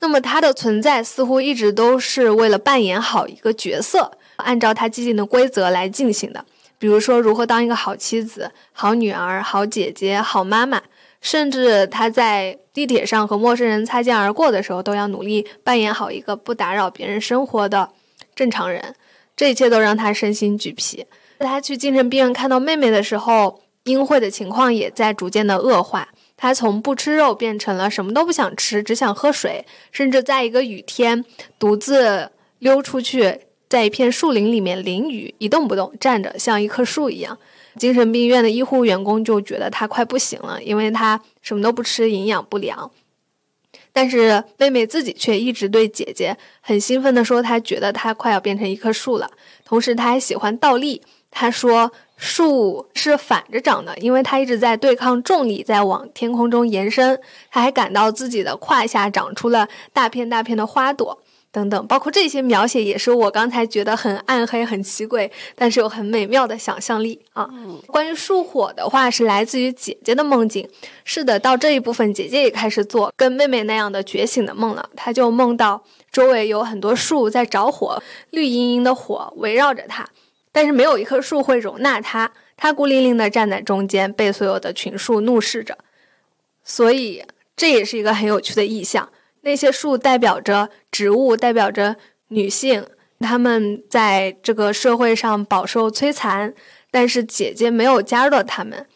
[0.00, 6.44] 那么他的存在似乎一直都是为了扮演好一个角色，按照他既定的规则来进行的。
[6.80, 10.80] 比如说，如何当一个好妻子、好女儿、好姐姐、好妈妈，
[11.20, 17.90] 甚至她在地铁上和陌生人擦肩而过的时候，都要努力扮演好一个不打扰别人生活的
[18.34, 18.94] 正常人。
[19.36, 21.04] 这一切都让她身心俱疲。
[21.38, 26.08] 她去精神病院看到妹妹的时候，英惠的情况也在逐渐的恶化。
[26.38, 31.22] 她从不吃肉变成了什么都不想吃，只想喝水，甚至在一个雨天
[31.58, 33.40] 独自溜出去。
[33.70, 37.38] 在一片树林里面淋雨，一动不动站着，像一棵树一样。
[37.78, 42.90] 精神病院的医护员工就觉得他快不行了，因为他什么都不吃，营养不良。
[43.92, 49.30] 但是妹妹自己却一直对姐姐很兴奋地说，她觉得她快要变成一棵树了。
[49.64, 51.00] 同时，她还喜欢倒立。
[51.30, 57.20] 她说树是反着长的，因为她一直在对抗重力，在往天空中延伸。
[57.52, 61.22] 她还感到自己的胯下长出了大片大片的花朵。
[61.52, 67.50] 等等，包括这些描写也是我刚才觉得很暗黑、很奇诡，但是有很美妙的想象力啊。
[67.88, 70.68] 关于树火的话，是来自于姐姐的梦境。
[71.04, 74.88] 是的，到这一部分，姐姐也开始做跟妹妹那样的觉醒的梦了。
[74.94, 75.82] 她就梦到
[76.12, 80.08] 周围有很多树在着火，绿茵茵的火围绕着她，
[80.52, 85.76] 但是没有一棵树会容纳她，她孤零零地站在中间，被所有的群树怒视着。
[86.62, 87.24] 所以
[87.56, 89.10] 这也是一个很有趣的意象。
[89.42, 91.96] 那些树代表着植物，代表着
[92.28, 92.86] 女性，
[93.18, 96.54] 她们在这个社会上饱受摧残，
[96.90, 98.86] 但是姐姐没有加入到她们，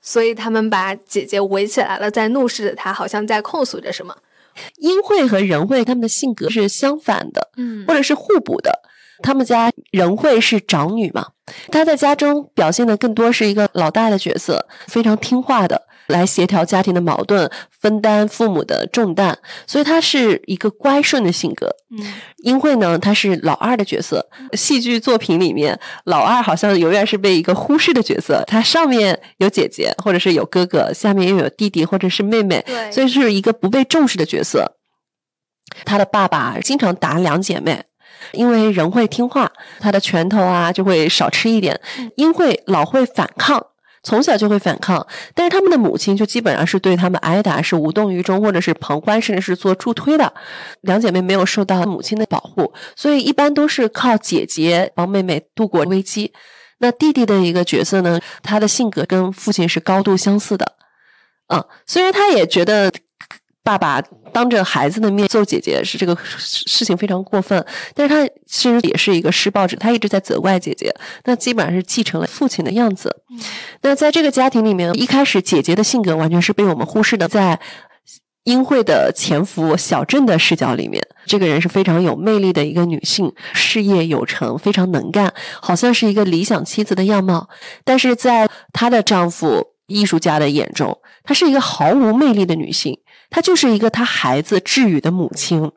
[0.00, 4.16] 所以他们把姐姐围起来了，在怒视着她，好像在控诉着什么。
[4.78, 8.80] 殷惠和仁惠他们的性格是相反的，嗯或者是互补的。
[9.22, 11.28] 他们家仁惠是长女嘛，
[11.70, 17.50] 她在家中表现的更多是一个老大的角色，非常听话的，来协调家庭的矛盾，
[17.80, 21.68] 分担父母的重担，所以她是一个乖顺的性格。
[21.90, 22.04] 嗯
[22.44, 24.28] 英惠呢，她是老二的角色。
[24.52, 28.44] 戏剧作品里面，老二好像永远是被一个忽视的角色。
[28.46, 34.76] 她上面有姐姐，或者是有哥哥，下面又有弟弟或者是妹妹，所以是一个不被重视的角色。
[35.84, 37.84] 他的爸爸经常打两姐妹，
[38.32, 41.80] 因为人会听话，他的拳头啊就会少吃一点。
[42.16, 43.64] 殷惠老会反抗，
[44.02, 50.32] 从小就会反抗，但是他们的母亲就基本上是对他们挨打，是无动于衷，或者是旁观，甚至是做助推的。
[50.82, 56.32] 两姐妹没有受到母亲的保护，所以一般都是靠姐姐帮妹妹度过危机。
[56.78, 60.74] 那弟弟的一个角色呢，他的性格跟父亲是高度相似的。
[61.48, 62.92] 嗯，虽然他也觉得
[63.62, 64.02] 爸爸
[64.36, 70.94] 当着孩子的面揍姐姐是这个事事情非常过分，但是他其实也是一个施暴者，他一直在责怪姐姐，
[71.24, 73.22] 那基本上是继承了父亲的样子。
[73.80, 77.58] 那在这个家庭里面，一开始姐姐的性格完全是被我们忽视的，在
[78.44, 87.48] 英惠的前夫小镇的视角里面，这个人是非常有魅力的一个女性，事业有成，非常能干，好像是一个理想妻子的样貌。
[87.84, 92.98] 但是在她的丈夫艺术家的眼中，她是一个毫无魅力的女性，
[93.30, 95.70] 她就是一个她孩子治愈的母亲。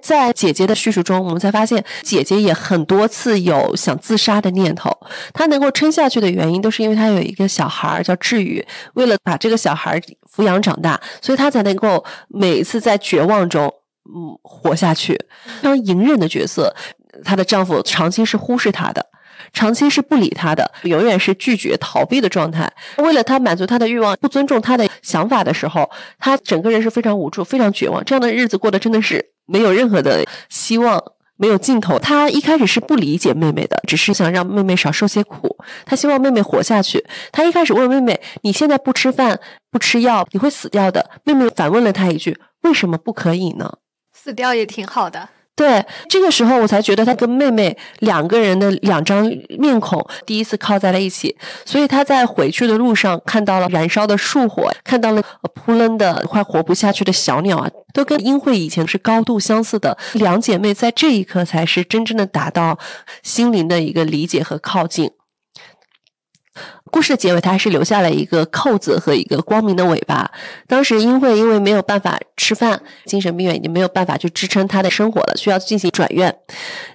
[0.00, 4.90] 在姐姐的叙述中，我们才发现姐姐也很多次有想自杀的念头。
[5.34, 10.00] 她能够撑下去的原因，都是因为她有一个小孩叫治愈，为了把这个小孩
[10.32, 13.64] 抚养长大，所以她才能够每一次在绝望中，
[14.04, 15.14] 嗯，活下去。
[15.60, 16.72] 非常隐忍的角色，
[17.24, 19.04] 她的丈夫长期是忽视她的。
[19.56, 22.70] 长期是不理他的，永远是拒绝、逃避的状态。
[22.98, 28.04] 为了他满足他的欲望，不尊重他的想法的时候，他整个人是非常无助、非常绝望。
[28.04, 31.02] 这样的日子过得真的是没有任何的希望，
[31.38, 31.98] 没有尽头。
[31.98, 35.56] 他一开始是不理解妹妹的，只是想让妹妹少受些苦。
[35.86, 37.02] 他希望妹妹活下去。
[37.32, 39.40] 他一开始问妹妹：“你现在不吃饭、
[39.70, 43.78] 不吃药，你会死掉的。”妹妹反问了他一句：“为什么不可以呢？”
[44.12, 45.30] 死掉也挺好的。
[45.56, 49.26] 对，这个时候我才觉得他跟妹妹两个人的两张
[49.58, 55.22] 面孔第一次靠在了一起，所以他在回去的路上看到了燃烧的树火，看到了
[55.54, 59.96] 扑棱的快活不下去的小鸟啊，都跟英慧以前是高度相似的。
[60.12, 62.78] 两姐妹在这一刻才是真正的达到
[63.22, 65.10] 心灵的一个理解和靠近。
[66.90, 70.30] 故事的结尾，他还是留下了一个扣子和一个光明的尾巴。
[70.66, 76.34] 当时英惠因为没有办法吃饭，精神病院已经没有办法去支撑她的生活了，需要进行转院。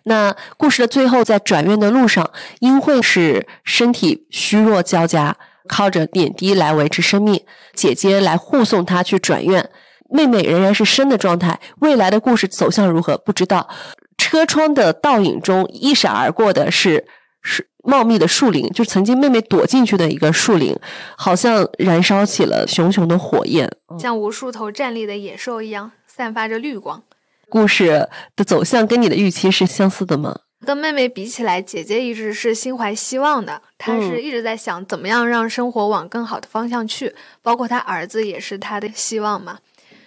[0.04, 5.36] 那故事的最后，在转院的路上，英惠是身体虚弱交加，
[5.68, 9.70] 靠着点滴来维持生命，姐姐来护送她去转院。
[10.10, 13.70] 妹妹仍然是生的状态，未来的故事走向如何不知道。
[14.18, 17.06] 车窗的倒影中一闪而过的是
[17.84, 20.76] 茂密的树林，就是曾经妹妹躲进去的一个树林，
[21.18, 23.70] 好像燃烧起了熊熊的火焰。
[24.00, 27.04] 像无数头站立的野兽一样，散发着绿光。
[27.50, 30.40] 故事的走向跟你的预期是相似的吗？
[30.66, 39.58] 跟妹妹比起来，姐姐一直是心怀希望的，她是一直在想怎么样让生活往更好的方向去，包括她儿子也是她的希望嘛。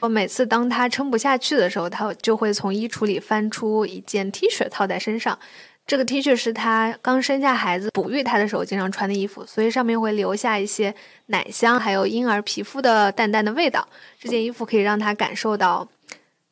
[0.01, 5.39] 我每次当她撑不下去的时候，她就会从衣橱里翻出一件 T 恤套在身上。
[5.87, 10.95] 这个 T 恤是她刚生下孩子哺育她的时候经常穿的衣服，所以上面会留下一些
[11.27, 13.87] 奶香，还有婴儿皮肤的淡淡的味道。
[14.19, 15.87] 这件衣服可以让她感受到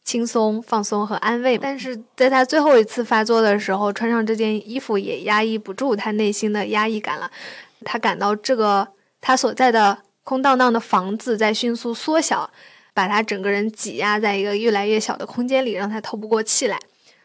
[0.05, 1.57] 轻松、放松和安慰。
[1.57, 7.31] 但是在她最后一次发作的时候，穿上这件衣服也压抑不住她内心的压抑感了。
[7.85, 8.87] 她感到这个
[9.21, 12.51] 她所在的空荡荡的房子在迅速缩小。
[12.95, 16.79] 把他整个人挤压在一个越来越小的空间里，让他透不过气来。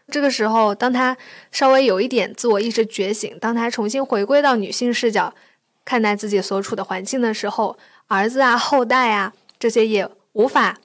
[0.10, 1.18] 这个时候，当他
[1.52, 5.34] 稍微有一点自我意识觉醒，当他重新回归到女性视角
[5.84, 7.78] 看待自己所处的环境的时候，
[8.08, 10.78] 儿子啊、后代啊这些也无法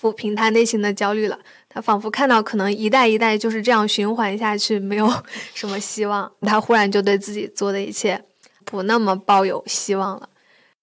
[0.00, 1.40] 抚平他内心的焦虑了。
[1.68, 5.12] 他仿佛看到可能一代一代就是这样循环下去，没有
[5.52, 6.32] 什么希望。
[6.42, 8.24] 他忽然就对自己做的一切
[8.64, 10.28] 不那么抱有希望了。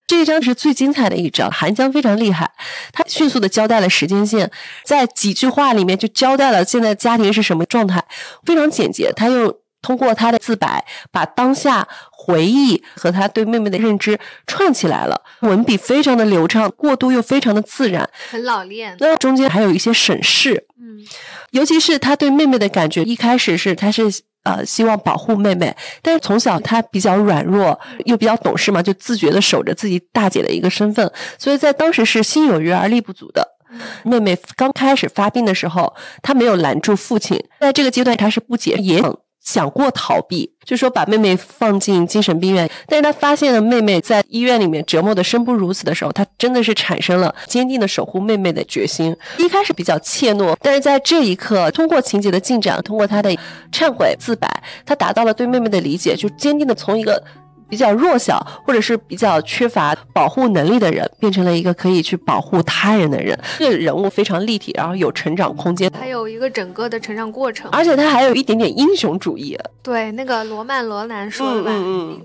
[0.08, 2.52] 这一章是最精彩的一章，韩江非常厉害，
[2.94, 4.52] 他迅速的交代了时间线，
[4.84, 8.04] 在几句话里面就交代了现在家庭是什么状态，
[8.46, 9.12] 非常简洁。
[9.14, 18.96] 他又通过他的自白，把当下回忆和他对妹妹的认知串起来了，文笔非常的流畅，过渡又非常的自然，很老练。
[19.00, 21.04] 那中间还有一些审视，嗯，
[21.50, 24.22] 尤其是他对妹妹的感觉，一开始是他是。
[24.46, 33.56] 呃，希望保护妹妹，但是从小她比较软弱，又比较懂事嘛，就自觉的守着自己大姐的一个身份，所以在当时是心有余而力不足的。
[34.04, 39.02] 妹妹刚开始发病的时候，她没有拦住父亲，在这个阶段她是不解也。
[39.46, 49.16] 想过逃避，就说把妹妹放进精神病院，但是他发现了妹妹在医院里面折磨的生不如死的时候，他真的是产生了坚定的守护妹妹的决心。
[49.38, 53.32] 一开始比较怯懦，但是在这一刻，通过情节的进展，通过他的
[53.72, 54.50] 忏悔自白，
[54.86, 57.24] 他达到了对妹妹的理解，就坚定的从一个。
[57.70, 63.38] 比较弱小，或者是比较缺乏保护能力的人，变成了一个可以去保护他人的人。
[63.58, 69.58] 这个人物非常立体，然后有成长空间，还有一个整个的成长过程，而且他还有一点点英雄主义。
[69.82, 71.72] 对，那个罗曼·罗兰说的吧，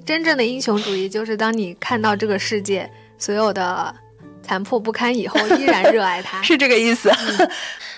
[0.04, 3.94] 真正的英雄主义就是当你看到这个世界所有的
[4.42, 7.10] 残破不堪以后，依然热爱它， 是这个意思。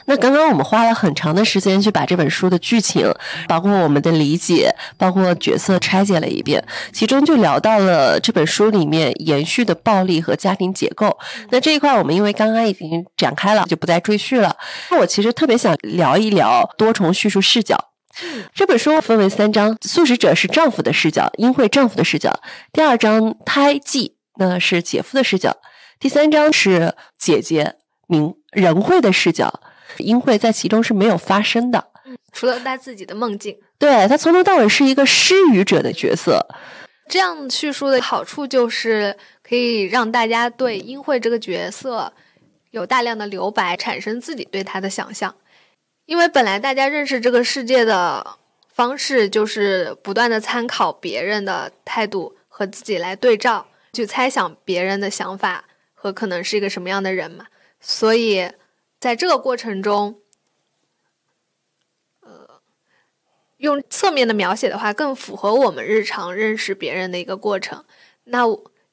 [0.07, 3.13] 那刚刚我们花了很长的时间去把这本书的剧情，
[3.49, 11.17] 包括我们的理解，包括角色拆解了一遍，其中就聊到了这本书里面延续的暴力和家庭结构。
[11.51, 14.57] 那这一块我们因为刚刚已经展开了，就不再赘述了。
[14.91, 17.77] 那我其实特别想聊一聊多重叙述视角。
[18.55, 22.31] 这本书分为三章，素食者是丈夫的视角，英惠丈夫的视角；
[22.73, 25.53] 第二章胎记，那是姐夫的视角；
[25.99, 27.77] 第三章是姐姐
[28.07, 29.61] 明仁惠的视角。
[29.99, 31.89] 英惠在其中是没有发生的，
[32.33, 33.59] 除了他自己的梦境。
[33.79, 36.47] 对他从头到尾是一个失语者的角色。
[37.09, 42.13] 这样叙述的好处就是可以让大家对英惠这个角色
[42.71, 45.35] 有大量的留白，产生自己对他的想象。
[46.07, 48.39] 因为本来大家认识这个世界的
[48.73, 57.47] 方式就是不断的参考别人的态度和自己来对照，去猜想别人的想法和可能是一个什么样的人嘛，
[57.81, 58.49] 所以。
[59.03, 60.21] 在这个过程中，
[62.21, 62.63] 呃，
[63.57, 67.85] 用侧面的描写的话，更符合我们日常认识别人的一个过程。
[68.27, 68.45] 那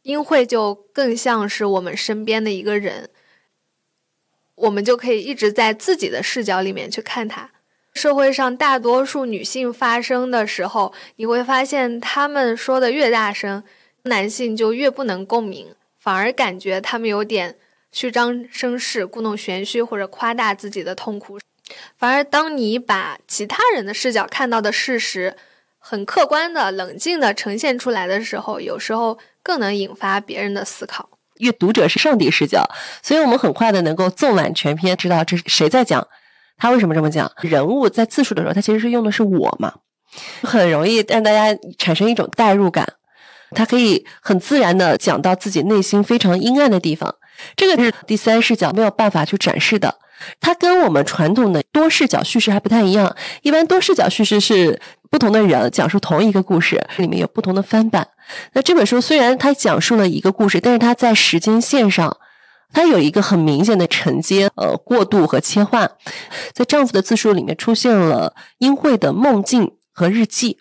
[0.01, 3.12] 英惠就更像是我们身边的一个人，
[4.55, 7.51] 我们就可以一直在自己的视角里面去看他。
[7.93, 13.64] 社会上大多数女性发声的时候，你会发现，她们说的越大声，
[14.05, 17.60] 男性就越不能共鸣，反而感觉他们有点。
[17.91, 21.39] 虚张声势、故弄玄虚或者夸大自己的痛苦，
[21.97, 25.35] 反而当你把其他人的视角看到的事实
[25.77, 31.09] 很客观的、冷静的呈现出来的时候，有时候更能引发别人的思考。
[31.39, 32.69] 阅读者是上帝视角，
[33.01, 36.05] 所以我们很快的能够纵览全篇，知道这是谁在讲，
[36.57, 37.31] 他为什么这么讲。
[37.41, 39.75] 人物在自述的时候，他其实是用的是我嘛，
[40.43, 42.93] 很容易让大家产生一种代入感。
[43.55, 47.15] 他可以很自然的讲到自己内心非常阴暗的地方。
[47.55, 49.95] 这个是第三视角没有办法去展示的，
[50.39, 53.15] 它跟我们传统的多视角叙事还不太一样。
[53.41, 54.79] 一般多视角叙事是
[55.09, 58.07] 不同的人讲述同一个故事，里面有不同的翻版。
[58.53, 62.17] 那这本书虽然它讲述了一个故事，但是它在时间线上，
[62.71, 65.89] 它有一个很明显的承接、呃过渡和切换。
[66.53, 70.59] 在丈夫的自述里面出现了英惠的梦境和日记。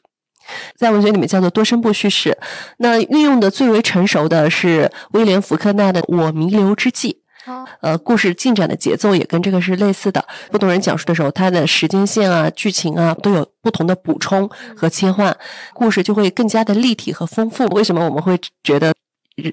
[0.77, 2.37] 在文学里面叫做多声部叙事，
[2.79, 7.13] 那运用的最为成熟的是威廉福克纳的《我弥留之际》。
[7.81, 10.23] 呃，故事进展的节奏也跟这个是类似的。
[10.51, 15.35] 不同人讲述的时候，它的时间线啊、剧情啊都有不同的补充和切换，
[15.73, 17.65] 故事就会更加的立体和丰富。
[17.69, 18.93] 为什么我们会觉得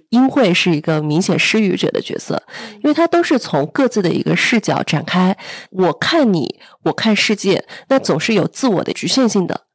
[0.10, 2.44] 英惠是一个明显失语者的角色？
[2.84, 5.38] 因为他都是从各自的一个视角展开。
[5.70, 9.68] 我看你，我看世界，那总是有自我的局限性的。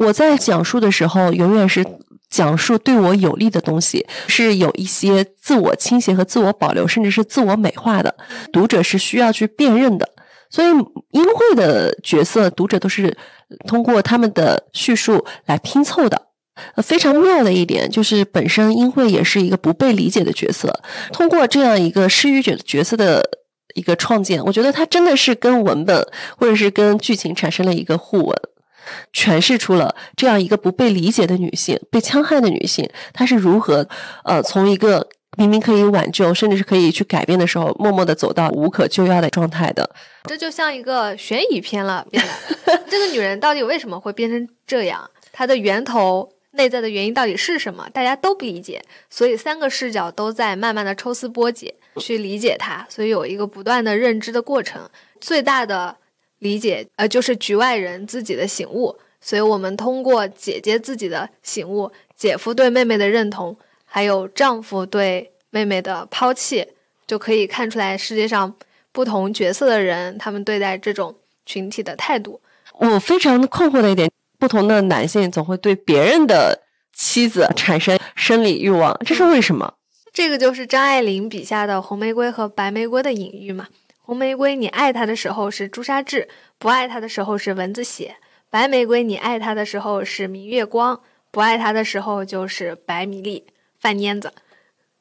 [0.00, 1.84] 我在讲述的时候，永远是
[2.30, 8.14] 讲述对我有利的东西，是有一些自我倾斜和自我保留，甚至是自我美化的。
[8.50, 10.08] 读者是需要去辨认的，
[10.48, 13.14] 所以英惠的角色，读者都是
[13.66, 16.28] 通过他们的叙述来拼凑的。
[16.82, 20.82] 非常妙的一点就是，本身英惠也是一个不被理解的角色。
[21.12, 23.22] 通过这样一个失语者的角色的
[23.74, 26.02] 一个创建，我觉得他真的是跟文本
[26.38, 28.36] 或者是跟剧情产生了一个互文。
[29.12, 33.88] 诠释出了这样一个不被理解的女性，被戕害的女性，她是如何
[34.24, 39.88] 呃从一个明明可以挽救，甚至是可以去改变的时候，默默的走到无可救药的状态的。
[40.24, 45.08] 这就像一个悬疑片了，变得这个女人到底为什么会变成这样？
[45.32, 47.88] 她的源头、内在的原因到底是什么？
[47.90, 54.82] 大家都不理解，所以三个视角都在慢慢的抽丝剥茧去理解她，所以有一个不断的认知的过程。
[55.20, 55.96] 最大的
[56.40, 58.98] 理解，呃，就是局外人自己的醒悟。
[59.22, 63.56] 所以我们通过姐姐自己的醒悟，姐夫对妹妹的认同。
[63.84, 66.66] 还有丈夫对妹妹的抛弃，
[67.06, 68.54] 就可以看出来世界上
[68.92, 72.40] 不同角色的人，他们对待这种群体的态度。
[72.78, 76.62] 我非常困惑的一点，不同的男性总会对别人的
[76.94, 79.74] 妻子产生生理欲望，这是为什么？
[80.12, 83.68] 这个就是张爱玲笔下的红玫瑰和白玫瑰的隐喻嘛。
[84.10, 86.26] 红玫瑰，你爱它的时候是朱砂痣，
[86.58, 88.16] 不爱它的时候是蚊子血；
[88.50, 91.00] 白玫瑰，你爱它的时候是明月光，
[91.30, 93.46] 不爱它的时候就是白米粒。
[93.78, 94.32] 饭蔫子，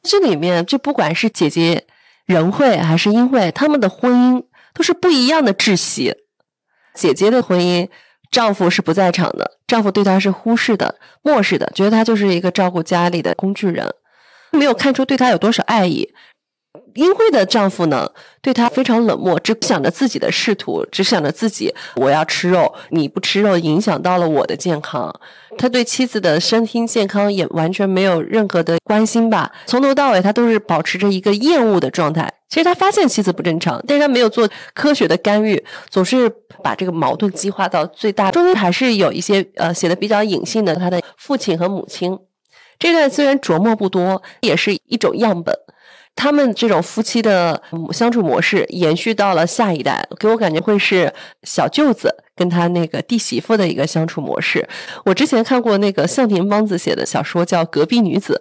[0.04, 1.88] 这里面就不管是姐姐
[2.28, 4.44] 仁惠还是英惠，他们的婚姻
[4.76, 6.16] 都是不一样的窒息。
[6.94, 7.90] 姐姐的婚姻，
[8.30, 13.92] 丈夫是不在场的，丈夫对她是忽视的、漠视的，觉得她就是一个照顾家里的工具人，
[14.52, 16.14] 没有看出对她有多少爱意。
[16.96, 18.10] 英惠的丈夫呢，
[18.42, 21.74] 对她非常冷漠，只想着自己的仕途，只想着自己。
[21.96, 25.14] 我要吃肉，你不吃肉，影响到了我的健康。
[25.58, 29.52] 他对妻子的身心健康也完全没有任何的关心吧？
[29.66, 32.32] 从头到尾，他都是保持着一个厌恶的状态。
[32.48, 36.30] 其实他发现妻子不正常，但是他没有做科学的干预，总是
[36.64, 38.32] 把这个矛盾激化到最大。
[38.32, 42.18] 中间还是有一些呃写的比较隐性的，他的父亲和母亲
[42.80, 45.54] 这段虽然琢磨不多，也是一种样本。
[46.20, 47.64] 他们这种夫妻的
[47.94, 51.14] 相处模式延续到了下一代，给我感觉会是
[51.44, 54.68] 小舅子跟他那个弟媳妇的一个相处模式。
[55.06, 58.34] 我之前看过那个向田邦子写的小说，叫《隔壁女子》。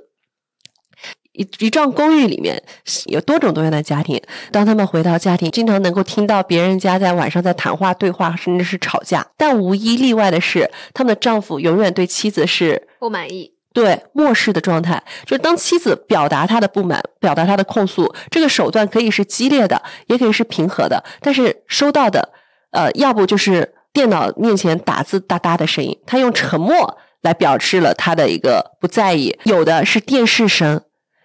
[1.35, 2.61] 一一幢公寓里面
[3.07, 4.21] 有多种多样的家庭，
[4.51, 9.25] 当他们回到家庭，经常能够听到别人家在晚上在谈话、对话，甚至是吵架。
[9.37, 13.53] 但无一例外的是，他们的丈夫永远对妻子是不满意。
[13.75, 22.31] 对漠视的状态，就是当妻子表达她的不满、表达她的控诉，这个手段可以是激烈的，也可以是平和的，但是收到的，
[22.73, 30.81] 呃，要不就是电脑面前打字哒哒的声音，他用沉默来表示了他的一个不在意；有的是电视声，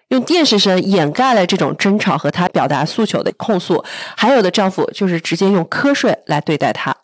[0.09, 3.83] 用电视声掩盖了这种争吵和他表达诉求的控诉；
[4.17, 6.95] 还有的丈夫就是直接用瞌睡来对待他。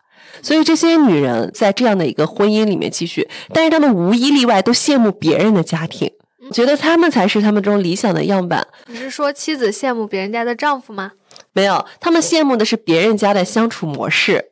[0.42, 6.12] 所以这些女人在这样的一个婚姻里面继续，但是她们无一例外都羡慕别人的家庭，
[6.52, 8.68] 觉得他们才是他们中理想的样板。
[8.88, 11.12] 你是说妻子羡慕别人家的丈夫吗？
[11.54, 14.52] 没有，他们羡慕的是别人家的相处模式，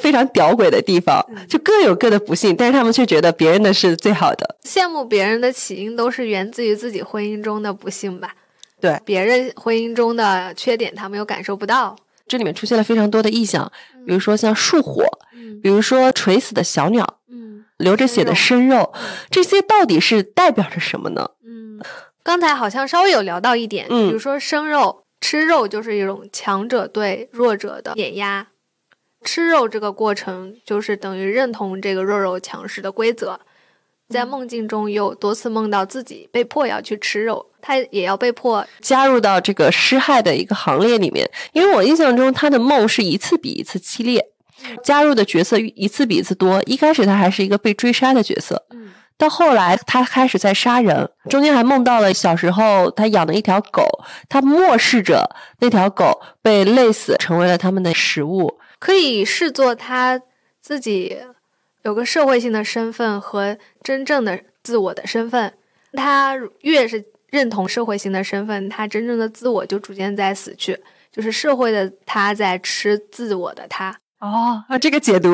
[0.00, 4.56] 非常屌鬼的地方，就各有各的不幸，但是他们却觉得别人的是最好的。
[4.64, 8.34] 羡慕别人的起因都是源自于自己婚姻中的不幸吧？
[8.80, 11.96] 对，别人婚姻中的缺点，他们又感受不到。
[12.26, 13.70] 这里面出现了非常多的意象，
[14.06, 15.04] 比如说像树火，
[15.62, 18.92] 比如说垂死的小鸟，嗯，流着血的生肉，
[19.30, 21.30] 这些到底是代表着什么呢？
[21.44, 21.80] 嗯，
[22.22, 28.48] 刚才好像稍微有聊到一点，比如说生肉，吃肉就是一种强者对弱者的碾压，
[29.24, 33.40] 吃肉这个过程就是等于认同这个弱肉强食的规则。
[34.14, 41.28] 在梦境中，有多次梦到自己被迫要去吃肉，他也要被迫加入到这个施害的一个行列里面。
[41.52, 44.24] 因为我印象中，他的梦是一次比一次激烈，
[44.84, 46.62] 加入的角色一次比一次多。
[46.64, 48.64] 一开始他还是一个被追杀的角色，
[49.18, 53.82] 到后来他开始在杀人，中间还梦到了小时候他养的一条狗，
[54.28, 60.20] 他漠视着那条狗被累死，成为了他们的食物，可以视作他
[60.60, 61.18] 自己。
[61.84, 65.52] 有个社会性的身份和真正的自我的身份，
[65.92, 70.78] 他越是认同社会性的身份，他真正的自我就逐渐在死去，
[71.12, 73.94] 就是社会的他在吃自我的他。
[74.20, 75.28] 哦，啊，这个解读，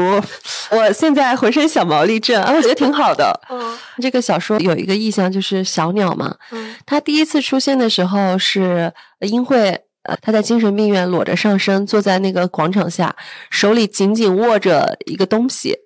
[0.72, 3.32] 我现在浑身小毛立正啊，我觉得挺好的。
[3.48, 13.14] 嗯，这个小说有一个意象就是小鸟嘛，嗯，它第一次出现的时候是英惠，呃，他在精神病院裸着上身坐在那个广场下，
[13.50, 15.78] 手里紧紧握着一个东西。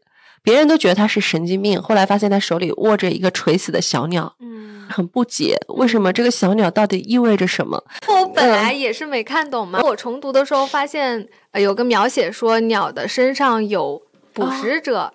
[0.45, 7.83] 别人都觉得他是神经病，后来发现他手里握着一个垂死的小鸟，嗯，很不解，为什么这个小鸟到底意味着什么？
[8.07, 14.03] 我本来也是没看懂嘛，我重读的时候发现有个描写说鸟的身上有
[14.35, 15.15] 捕食者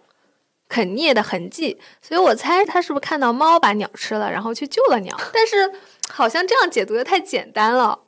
[0.67, 5.15] 啃啮的痕迹，所以我猜他是不是看到猫把鸟吃了，然后去救了鸟？
[5.32, 5.71] 但是
[6.09, 7.99] 好像这样解读的太简单了，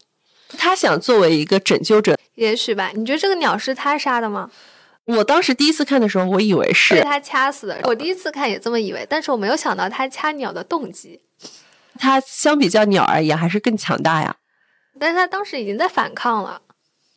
[0.57, 2.89] 他想作为一个拯救者，也许吧？
[2.95, 4.49] 你觉得这个鸟是他杀的吗？
[5.05, 7.79] 我当时第一次看的时候，我以为是被他掐死的。
[7.83, 11.21] 我第一次看也这么以为，但是我没有想到他掐鸟的动机。
[11.97, 14.35] 他相比较鸟而言还是更强大呀。
[14.99, 16.61] 但是他当时已经在反抗了。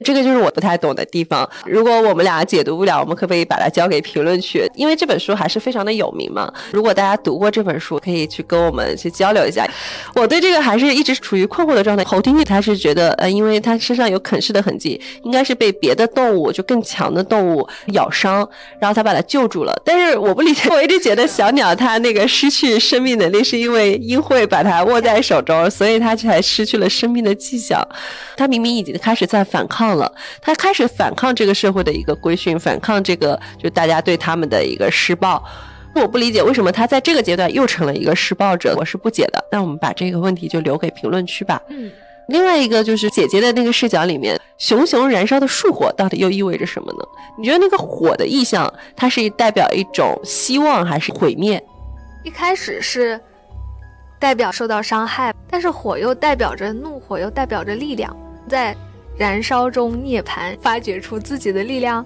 [0.04, 1.48] 这个就是我不太懂的地方。
[1.64, 4.68] 如果我们俩解读不了，我们可不可以把它交给评论区？
[4.74, 6.52] 因为这本书还是非常的有名嘛。
[6.72, 9.64] 如果大家读过这本书，可以去跟我们去交流一下。
[10.16, 12.02] 我对这个还是一直处于困惑的状态。
[12.02, 18.48] 侯丁玉他是觉得，呃，因为他身上有啃噬的痕迹，应该是被别的动物就更强的动物咬伤，
[18.80, 19.72] 然后他把他救住了。
[19.84, 27.80] 但是我不理解，我一直觉得小鸟它那个失去生命能力，是因为鹰会把它握在手中，所以它才失去了生命的迹象。
[28.36, 29.83] 它明明已经开始在反抗。
[29.88, 30.10] 了，
[30.40, 35.42] 他开始反抗这个社会的一个规训，反抗这个就大家对他们的一个施暴。
[35.94, 39.44] 我不理解为什么他在这个阶段又成了一个施暴者，我是不解的。
[39.52, 41.60] 那我们把这个问题就留给评论区吧。
[41.68, 41.88] 嗯，
[42.28, 46.98] 另外一个就是姐姐的那个视角里面，熊熊燃烧的树火到底又意味着什么呢？
[47.38, 51.62] 你觉得那个火的意象，它是代表一种希望还是毁灭？
[52.24, 53.20] 一开始是
[54.18, 58.16] 代表受到伤害，但是火又代表着怒火，又代表着力量，
[58.48, 58.76] 在。
[59.16, 62.04] 燃烧中涅槃，发掘出自己的力量。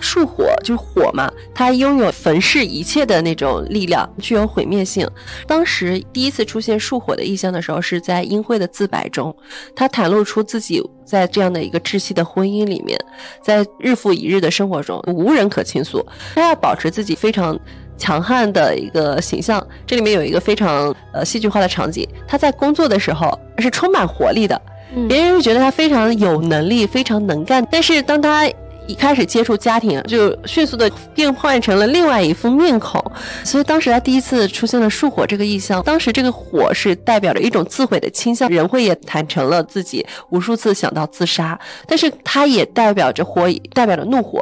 [0.00, 5.08] 树火就是火嘛，它拥有焚噬一切的那种力量，具有毁灭性。
[5.46, 9.34] 当时第一次出现树火的意象的时候，是在英惠的自白中，
[9.74, 12.98] 他袒露出自己在这样的一个窒息的婚姻里面，
[13.42, 17.58] 在日复一日的生活中无人可倾诉，他要保持自己非常
[17.96, 19.66] 强悍的一个形象。
[19.86, 24.60] 这里面有一个非常呃戏剧化的场景，他在工作的时候是充满活力的。
[25.08, 28.50] 别人会觉得他非常有能力，非常能干，但是当他。
[28.88, 32.98] 一开始接触家庭，就迅速的变换成了另外一副面孔。
[33.44, 38.48] 所以当时他第一次出现了树火这个意象，当时这个火是代表着一种自毁的倾向。
[38.48, 44.40] 人会也坦诚了自己无数次想到自杀，但是他也代表着火，代表着怒火。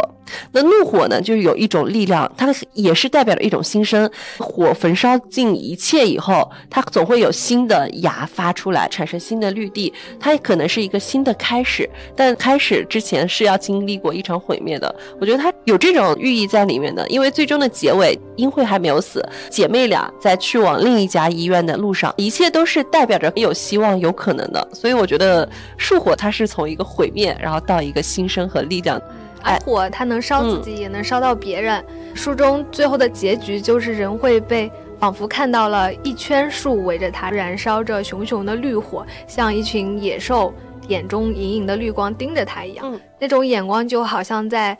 [0.53, 4.09] 那怒火呢，就是有一种力量，它也是代表着一种新生。
[4.39, 9.93] 火焚烧尽一切以后，它总会有新的芽发出来，产生新的绿地。
[10.20, 14.37] 它也可能是一个新的开始，但开始之前是要经历过一场。
[14.47, 24.68] 毁灭的，我觉得它有这种寓意在里面的，因为最终的结尾，英惠还没有死，姐妹俩在去往另一家医院的路上，一切都是代表着有希望、有可能的。
[24.72, 25.49] 所以我觉得
[25.79, 29.01] 树火它是从一个毁灭，然后到一个新生和力量。
[29.47, 31.82] 哎，火它能烧自己，也能烧到别人。
[32.14, 40.53] 书中最后的结局就是人会被仿佛看到了一圈树围着它，燃烧着熊熊的绿火，像一群野兽。
[40.88, 44.78] 眼中隐隐的绿光盯着他一样，那种眼光就好像在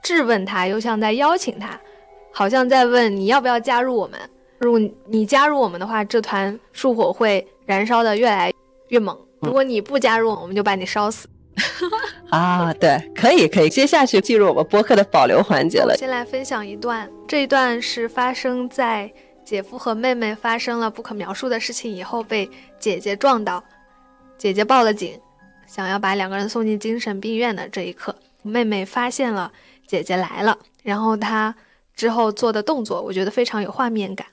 [0.00, 1.76] 质问他，又像在邀请他，
[2.32, 4.16] 好像在问你要不要加入我们。
[4.58, 8.52] 如果你加入我们的话，这团树火会燃烧的越来
[8.90, 11.26] 越猛；如果你不加入，我们就把你烧死。
[12.36, 13.68] 啊，对，可以，可以。
[13.68, 15.96] 接下去进入我们播客的保留环节了。
[15.96, 19.12] 先来分享一段，这一段是发生在
[19.44, 23.62] 姐夫和妹妹发生了不可描述的事情以后，被姐姐撞到，
[24.38, 25.18] 姐姐报了警。
[25.66, 29.52] 想要把两个人送进精神病院的这一刻，妹妹发现了
[29.86, 31.54] 姐姐来了，然后她
[31.94, 34.26] 之后做的动作，我觉得非常有画面感。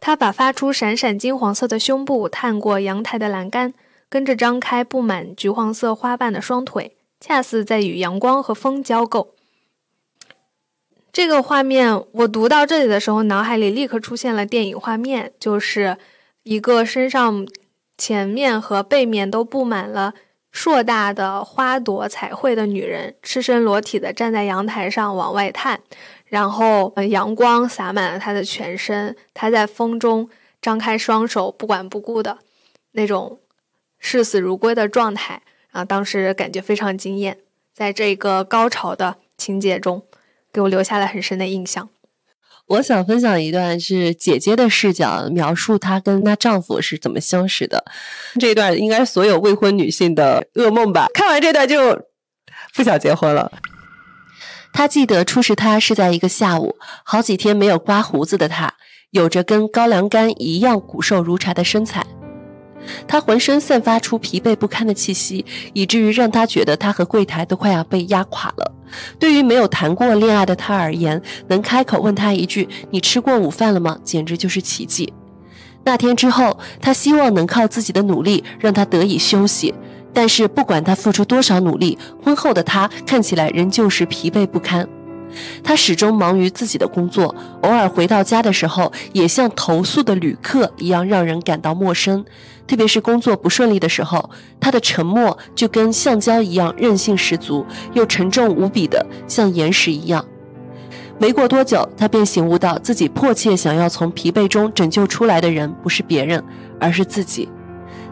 [0.00, 3.72] 她把发出闪闪金黄色的胸部探过阳台的栏杆，
[4.10, 9.30] 跟着张开布满橘黄色花瓣的双腿，恰似在与阳光和风交媾。
[11.12, 15.98] 这个画面，我读到这里的时候，脑海里立刻出现了电影画面，就是
[16.44, 17.44] 一个身上
[17.98, 20.14] 前面和背面都布满了。
[20.52, 25.80] 硕大的花朵彩绘的女人，赤身裸体的站在阳台上往外探，
[26.26, 30.30] 然后阳光洒满了她的全身，她在风中
[30.62, 32.38] 张开双手，不管不顾的
[32.92, 33.40] 那种
[33.98, 35.42] 视死如归的状态
[35.76, 35.84] 啊！
[35.84, 37.36] 当时感觉非常惊艳，
[37.74, 40.02] 在这个高潮的情节中，
[40.50, 41.90] 给我留下了很深的印象。
[42.68, 47.84] 我想分享一段是姐姐的视角描述她跟她丈夫是怎么相识的，
[48.40, 51.08] 这段应该所有未婚女性的噩梦吧。
[51.12, 52.06] 看完这段就
[52.74, 53.52] 不想结婚了。
[54.72, 58.72] 她记得初识他是在一个下午，好几天没有刮胡子的他，
[59.10, 62.06] 有着跟高粱干一样骨瘦如柴的身材。
[63.06, 68.72] 他浑身散发出疲惫不堪的气息，以至于让他觉得他和柜台都快要被压垮了。
[69.18, 75.12] 对于没有谈过恋爱的他而言，能开口问他一句“你吃过午饭了吗”，简直就是奇迹。
[75.84, 79.74] 那天之后，他希望能靠自己的努力让他得以休息，
[80.12, 84.88] 但是不管他付出多少努力，婚后的他看起来仍旧是疲惫不堪。
[85.62, 92.24] 他始终忙于自己的工作，偶尔回到家的时候，也像投宿的旅客一样让人感到陌生。
[92.66, 100.24] 特别是工作不顺利的时候，他的沉默就跟橡胶一样韧性十足，又沉重无比的像岩石一样。
[101.18, 106.42] 没过多久，他便醒悟到自己迫切想要从疲惫中拯救出来的人不是别人，
[106.80, 107.48] 而是自己。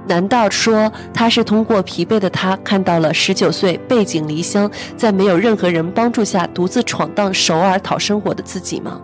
[0.06, 9.00] 难道说他是通过疲惫的他看到了十九岁背井离乡，在没有任何人帮助下独自闯荡首尔讨生活的自己吗？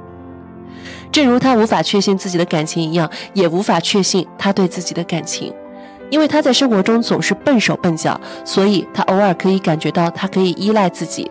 [1.13, 5.53] 正如他无法确信自己的感情一样，也无法确信他对自己的感情，
[6.09, 11.29] 因为他在生活中总是笨手笨脚，所以他偶尔可以感觉到他可以依赖自己。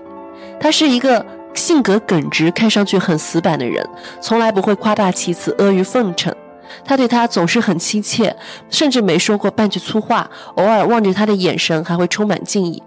[0.60, 3.88] 他是一个性格耿直、看上去很死板的人，
[4.20, 6.34] 从来不会夸大其词、阿谀奉承。
[6.86, 8.36] 他对他总是很亲切，
[8.70, 10.30] 甚至没说过半句粗话。
[10.56, 12.82] 偶尔望着他的眼神还会充满敬意，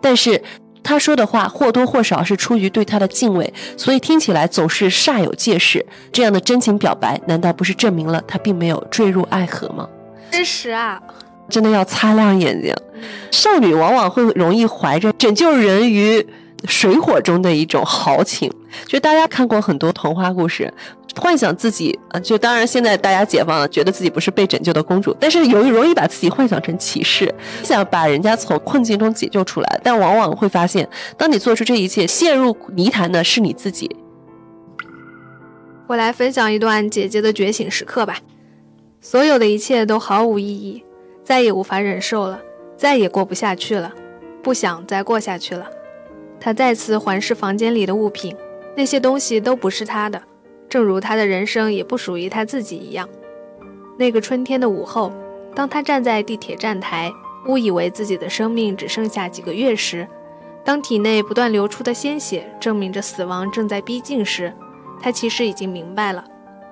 [0.00, 0.42] 但是
[0.82, 5.84] 他说的话或多或少是出于对他的敬畏，所以听起来总是煞有介事。
[6.12, 9.88] 这样的真情表白，难道不是证明了他并没有坠入爱河吗？
[10.30, 11.00] 真实啊！
[11.48, 12.74] 真的要擦亮眼睛。
[13.30, 16.26] 少女往往会容易怀着拯救人于
[16.66, 18.50] 水火中的一种豪情，
[18.86, 20.72] 就大家看过很多童话故事。
[21.16, 27.34] 幻想自己啊，就当然现在大家解放了，觉得自己不是被拯救的公主，但是有容易把自己幻想成骑士，
[27.64, 33.96] 想把人家从困境中解救出来，但往往会发现，当你做出这一切，陷入泥潭的是你自己。
[35.88, 38.18] 我来分享一段姐姐的觉醒时刻吧。
[39.00, 40.84] 所有的一切都毫无意义，
[41.24, 42.40] 再也无法忍受了，
[42.76, 43.92] 再也过不下去了，
[44.40, 45.66] 不想再过下去了。
[46.40, 48.34] 他再次环视房间里的物品，
[48.76, 50.22] 那些东西都不是他的。
[50.68, 53.08] 正如他的人生也不属于他自己一样。
[53.98, 55.12] 那个春天的午后，
[55.54, 57.10] 当他站在地铁站台，
[57.46, 60.06] 误以为自己的生命只剩下几个月时，
[60.64, 64.52] 当体内不断流出的鲜血证明着死亡正在逼近时，
[65.00, 66.24] 他其实已经明白了。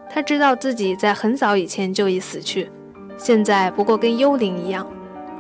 [0.09, 2.71] 他知道自己在很早以前就已死去，
[3.17, 4.87] 现在不过跟幽灵一样。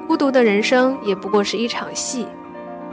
[0.08, 2.26] 孤独的人生也不过是一场戏。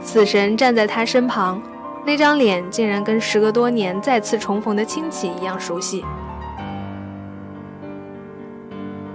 [0.00, 1.62] 死神站在他身旁。
[2.06, 6.04] 那张脸竟然跟时隔多年再次重逢的亲戚一样熟悉。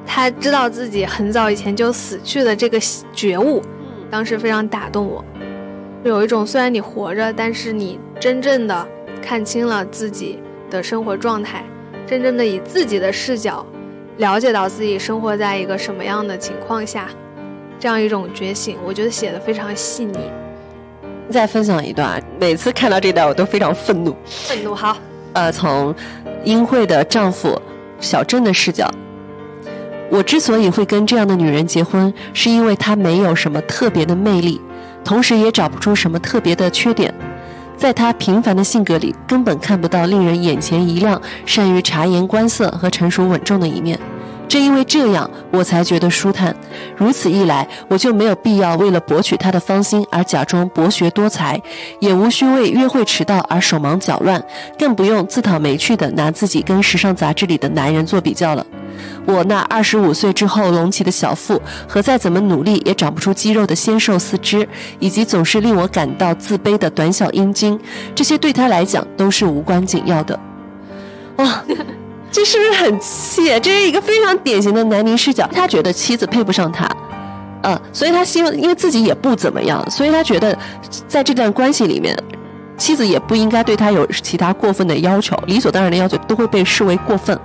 [0.07, 2.80] 他知道自己很早以前就死去的这个
[3.13, 3.61] 觉悟，
[4.09, 5.23] 当时非常打动我。
[6.03, 8.88] 有一种虽然你活着，但是你真正的
[9.21, 11.63] 看清了自己的生活状态，
[12.07, 13.63] 真正的以自己的视角
[14.17, 17.07] 了解到自己生活在一个什么样的情况下，
[17.80, 20.17] 这样一种觉醒，我觉得写的非常细腻。
[21.30, 24.15] 再分享一段，每次看到这段我都非常愤怒。
[24.25, 24.97] 愤怒好，
[25.34, 25.93] 呃，从
[26.43, 27.59] 英惠的丈夫
[27.99, 28.89] 小郑的视角，
[30.09, 34.59] 我之所以会跟这样的女人结婚，是因为她没有什么特别的魅力，
[35.03, 37.13] 同时也找不出什么特别的缺点，
[37.77, 43.99] 在她平凡的性格里，根本看不到令人眼前一亮、善于察言观色和成熟稳重的一面。
[44.49, 46.53] 正因为这样，我才觉得舒坦。
[46.97, 51.61] 如此一来，我就没有必要为了博取他的芳心而假装博学多才，
[51.99, 54.43] 也无需为约会迟到而手忙脚乱，
[54.77, 58.65] 更不用自讨没趣的拿自己跟时尚杂志里的男人做比较了。
[59.25, 67.79] 我那二十五岁之后隆起的小腹，和再怎么努力也长不出肌肉的纤瘦四肢，以及总是令我感到自卑的短小阴茎，
[68.15, 70.37] 这些对他来讲都是无关紧要的。
[71.37, 71.63] 哇！
[72.32, 73.59] 这是不是很气？
[73.59, 75.49] 这是一个非常典型的男凝视角。
[75.51, 76.88] 他觉得妻子配不上他，
[77.63, 80.57] 呃，所以他希望，因为自己也不怎么样，所以他觉得
[81.07, 82.15] 在这段关系里面，
[82.77, 87.38] 妻子也不应该对他有其他过分的要求，理所当然的要求都会被视为过分。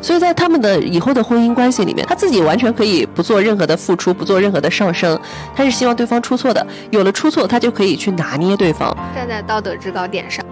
[0.00, 5.18] 所以在他们的以后的婚姻关系里面，他自己完全可以不做任何的付出，不做任何的上升，
[5.54, 6.64] 他是希望对方出错的。
[6.90, 10.44] 有了出错，他就可以去拿捏对方，站在道德制高点上。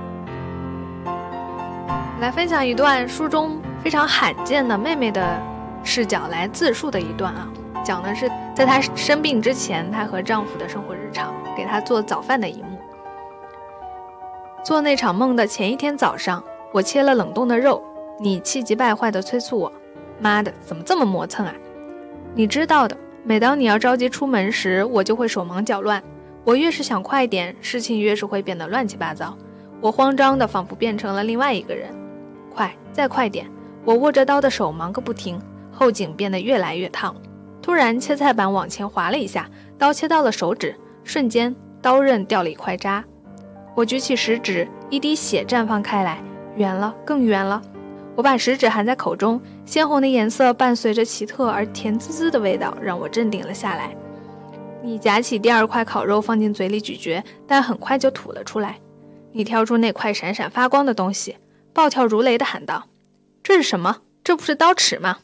[2.21, 3.61] 来分享一段书中。
[3.83, 5.41] 非常罕见的妹妹的
[5.83, 7.49] 视角来自述的一段啊，
[7.85, 12.79] 讲的是在她生病之前，她和丈夫的生活日常，给她做早饭的一幕。
[14.65, 17.83] 做那场梦的前一天早上，我切了冷冻的肉，
[18.21, 19.73] 你气急败坏地催促我
[20.21, 21.53] ：“妈的，怎么这么磨蹭啊？”
[22.37, 26.01] 你知道的，每当你要着急出门时，我就会手忙脚乱。
[26.45, 29.37] 我越是想快点，事情越是会变得乱七八糟。
[29.81, 31.93] 我慌张的仿佛变成了另外一个人。
[32.55, 33.51] 快，再快点！
[33.85, 35.41] 我握着刀的手忙个不停，
[35.73, 37.15] 后颈变得越来越烫。
[37.61, 40.75] 突然，切菜板往前滑了一下，刀切到了手指，
[41.05, 43.05] 瞬间刀刃掉了一块渣。
[43.75, 46.23] 我举起食指，一滴血绽放开来，
[46.57, 47.63] 圆了，更圆了。
[48.15, 53.97] 我把食指含在口中，鲜红的颜色伴随着奇特而甜滋滋的味道，让我镇定了下来。
[54.83, 58.79] 你夹起第二块烤肉放进嘴里咀嚼，但很快就吐了出来。
[59.33, 61.37] 你挑出那块闪闪发光的东西，
[61.73, 62.85] 暴跳如雷地喊道。
[63.43, 64.03] 这是什么？
[64.23, 65.19] 这不是刀齿吗？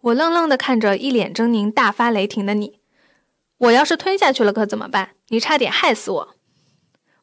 [0.00, 2.80] 我愣愣地看着一脸狰狞、大发雷霆的你。
[3.58, 5.10] 我要是吞下去了，可怎么办？
[5.28, 6.34] 你差点害死我！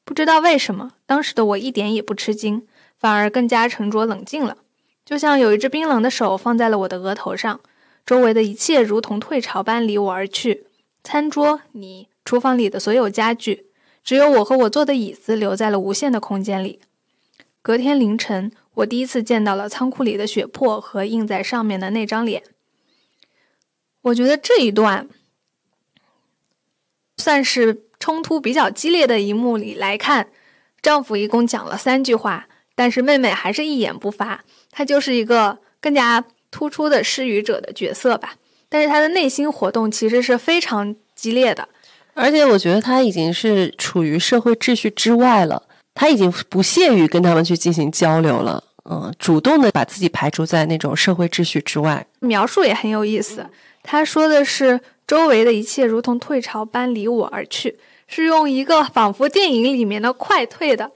[0.05, 2.66] 不知道为什么，当时的我一点也不吃惊，
[2.97, 4.60] 反而更加沉着冷静了，
[5.03, 7.60] 就像有一只冰冷的手放在了我的额头上。
[8.05, 10.66] 周围的一切如同退潮般离我而去，
[11.03, 13.68] 餐桌、你、厨房里的所有家具，
[14.03, 16.80] 只有我和我坐的椅子留在了无限的空间里。
[17.62, 22.44] 隔天凌晨，我第一次见到了仓库里的血泊和印在上面的那张脸。
[24.02, 25.08] 我觉得这一段
[27.18, 30.30] 算是冲突比较激烈的一幕里来看，
[30.82, 34.44] 丈夫一共讲了三句话，但是妹妹还是一言不发。
[34.72, 36.26] 她就是一个更加。
[36.52, 38.34] 突出的施语者的角色吧，
[38.70, 41.70] 但是她的内心活动其实是非常激烈的，
[42.16, 52.06] 而且我觉得她已经是处于社会秩序之外了，她已经不屑于跟他们去进行交流了，嗯，主动的把自己排除在那种社会秩序之外。
[52.20, 53.46] 描述也很有意思，
[53.84, 57.78] 他说的是周围的一切如同退潮般离我而去，
[58.08, 60.92] 是用一个仿佛电影里面的快退的，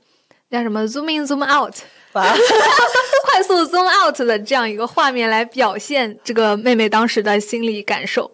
[0.50, 1.76] 叫什么 zoom in zoom out。
[2.14, 8.32] 快速 zoom out 的这样一个画面来表现这个妹妹当时的心理感受，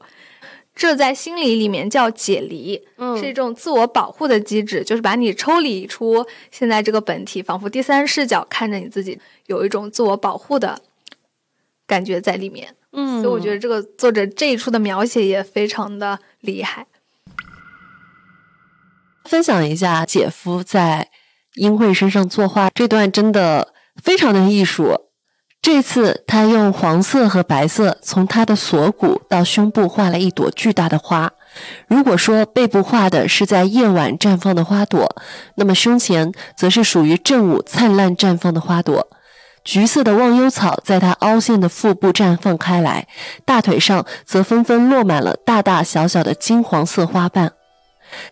[0.80, 2.82] 这在心理里面叫解离，
[3.20, 10.82] 是一种自我保护的机制，就是把你抽离出现在这个本体，仿佛第三视角看着你自己，有一种自我保护的
[11.86, 12.74] 感觉在里面。
[12.94, 16.88] 嗯，所以我觉得这个作者这一处的描写也非常的厉害。
[19.26, 21.10] 分享一下姐夫在。
[21.56, 25.09] 英惠身上作画这段真的非常的艺术。
[25.62, 31.32] 这次他用黄色和白色从他的锁骨到胸部画了一朵巨大的花。
[31.88, 35.16] 如果说背部画的是在夜晚绽放的花朵，
[35.56, 39.10] 那么胸前则是属于正午灿烂绽放的花朵。
[39.66, 43.08] 橘色的忘忧草在他凹陷的腹部绽放开来，
[43.46, 47.52] 大腿上则纷纷落满了大大小小的金黄色花瓣。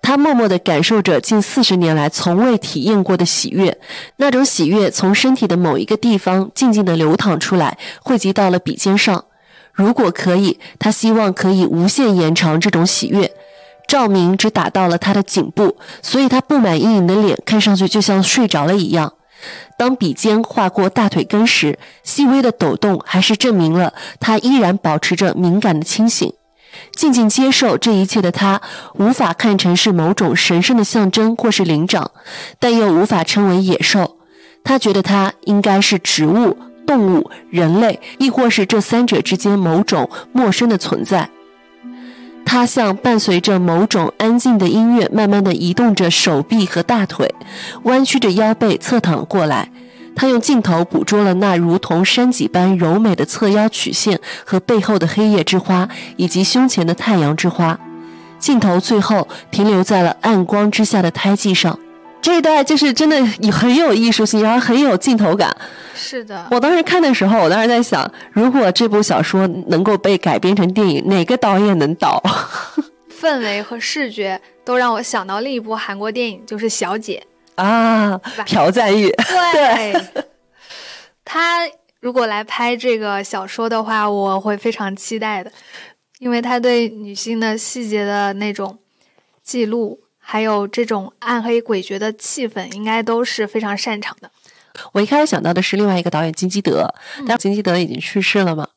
[0.01, 3.78] 他默默地感受着近四十年来从未体验过的喜悦，
[4.17, 9.25] 那种喜悦从身体的某一个地方静静地流淌出来，汇集到了笔尖上。
[9.73, 13.32] 如果可以，他希望可以无限延长这种喜悦。
[13.88, 19.13] 照明只打到了他的颈部，所以他布满阴影的脸看上去就像睡着了一样。
[19.78, 26.34] 当笔尖划过大腿根时，细微的抖动还是证明了他依然保持着敏感的清醒。
[26.97, 28.59] 静静接受这一切的他，
[28.95, 32.09] 无法看成是某种神圣的象征或是灵长，
[32.59, 34.17] 但又无法称为野兽。
[34.63, 41.29] 他觉得他应该是植物、动物、人类，亦或是这三者之间某种陌生的存在。
[42.43, 47.35] 他像伴随着某种安静的音乐，慢慢的移动着手臂和大腿，
[47.83, 49.69] 弯曲着腰背侧躺过来。
[50.18, 57.80] 他用镜头捕捉了那如同山脊般柔美的侧腰曲线和背后的黑夜之花，以及胸前的太阳之花。
[58.39, 61.78] 镜头最后停留在了暗光之下的胎记上。
[62.20, 65.55] 这一段就是真的很有艺术性，然后很有镜头感。
[65.93, 72.22] 是的，我当时看的时候，我当时在想，如果这部小说能够被改编成电影，哪个导演能导？
[73.22, 77.24] 氛围和视觉都让我想到另一部韩国电影，就是《小姐》。
[77.57, 79.09] 啊，朴赞玉，
[79.51, 80.23] 对，
[81.25, 81.67] 他
[81.99, 85.51] 如果来拍这个小说的话，我会非常期待的，
[86.19, 88.77] 因为他对女性的细节的那种
[89.43, 94.29] 记录，还有这种暗黑诡谲的气氛，应该都是非常擅长的。
[94.91, 96.93] 我一开始想到的是另外一个导演金基德，
[97.27, 98.67] 但金基德已经去世了嘛。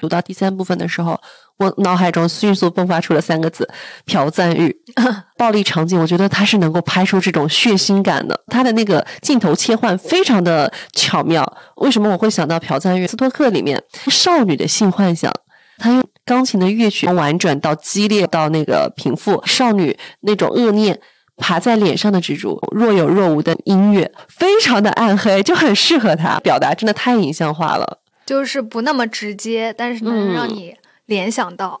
[0.00, 1.20] 读到第三部分的时候。
[1.58, 3.68] 我脑海中迅速迸发出了三个字：
[4.06, 4.74] 朴赞玉。
[5.36, 8.40] 暴力场景，我觉得他是能够拍出这种血腥感的。
[8.46, 11.44] 他的那个镜头切换非常的巧妙。
[11.76, 13.06] 为什么我会想到朴赞玉？
[13.06, 15.32] 斯托克里面少女的性幻想，
[15.78, 21.00] 他用钢琴的乐曲从婉转到激烈到那个平复，少女那种恶念
[21.36, 27.98] 爬在脸上的蜘蛛若有若无的音乐，非常的暗黑，就很适合他表达，真的太影像化了。
[28.24, 30.76] 就是不那么直接，但是能让你。
[31.08, 31.80] 联想到，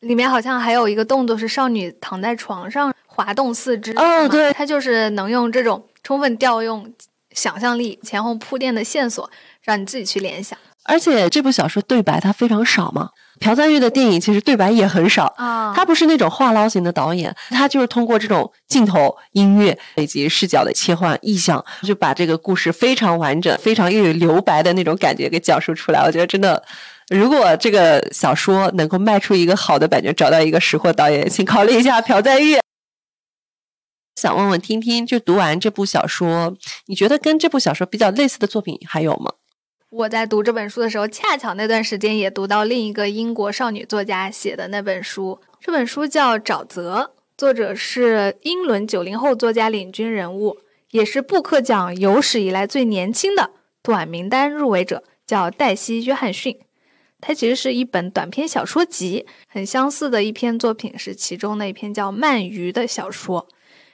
[0.00, 3.92] 里面好像还有一个动作是少女躺在床上滑动四肢。
[3.92, 6.90] 哦，对，她就是能用这种充分调用
[7.32, 9.30] 想象力、前后铺垫的线索，
[9.62, 10.58] 让你自己去联想。
[10.84, 15.74] 而且这部小说对白它非常少嘛，朴赞玉的电影其实对白也很少啊。
[15.76, 26.00] 他不是那种话唠型的导演，他就是通过这种镜头、音乐以及视角的切换、意象，就把这个故事非常完整、非常又有留白的那种感觉给讲述出来。
[26.00, 26.64] 我觉得真的。
[27.08, 32.58] 如果这个小说能够卖出一个好的版权，找到一个识货导演，请考虑一下朴赞玉。
[34.16, 36.56] 想问问听听，就读完这部小说，
[36.86, 39.32] 你觉得跟这部小说比较类似的作品还有吗？
[39.90, 50.58] 我在读这本书的时候，恰巧那段时间也读到另一个英国少女作家写的那本书，这本书叫《沼泽》，作者是英伦九零后作家领军人物，
[50.90, 53.52] 也是布克奖有史以来最年轻的
[53.82, 56.58] 短名单入围者，叫黛西·约翰逊。
[57.20, 63.46] 它其实是一本短篇小说集，很相似的一篇作品是其中的一篇叫《鳗鱼》的小说。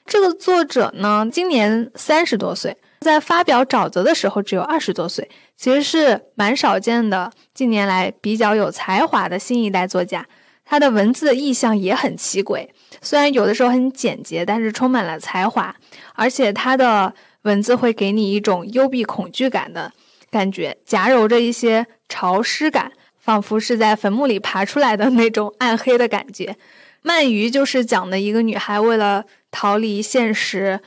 [0.07, 7.33] 这个作者呢，今年三十多岁，在发表《沼泽》的时候只有二十多岁，其实是蛮少见的。
[7.55, 10.27] 近年来比较有才华的新一代作家，
[10.63, 12.69] 他的文字意象也很奇诡，
[13.01, 15.75] 虽然有的时候很简洁，但是充满了才华，
[16.15, 19.91] 而且他的文字会给你一种幽闭恐惧感的
[20.31, 22.93] 感觉，夹糅着一些潮湿感。
[23.25, 26.57] 仿佛是在坟墓里爬出来的那种暗黑的感觉。
[27.05, 30.81] 鳗鱼就是讲的一个女孩为了逃离现实，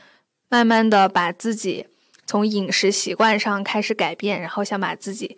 [0.48, 1.86] 慢慢的把自己
[2.26, 5.36] 从饮食习惯上开始改变，然后想把自己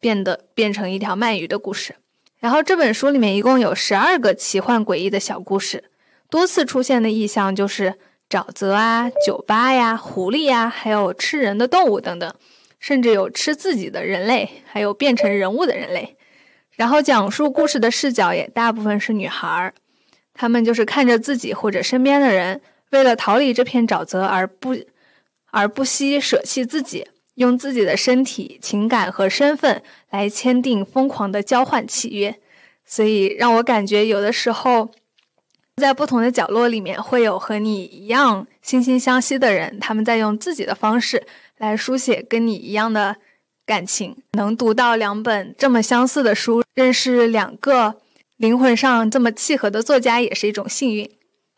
[0.00, 1.96] 变得变成一条鳗鱼的故事。
[2.38, 5.84] 然后这本书里面一共有十二个奇幻诡异的小故事，
[6.30, 7.94] 多次出现的意象就是
[8.30, 12.34] 沼泽啊、酒吧呀、狐狸呀，还有吃人的动物等等，
[12.78, 16.16] 甚至有吃自己的人类，还有变成人物的人类。
[16.78, 19.74] 然后讲述故事的视角也大部分是女孩儿，
[20.32, 22.60] 她们就是看着自己或者身边的人，
[22.90, 24.76] 为了逃离这片沼泽而不
[25.50, 32.38] 而不惜舍弃自己，用自己的身体、情感和身份来签订疯狂的交换契约。
[32.86, 34.90] 所以让我感觉有的时候，
[35.78, 41.26] 在不同的角落里面会有和你一样惺惺相惜的人，他们在用自己的方式
[41.56, 43.16] 来书写跟你一样的。
[43.68, 47.96] 感情能读到两本这么相似的书，认识两个
[48.38, 51.06] 灵魂上这么契合的作家，也是一种幸运。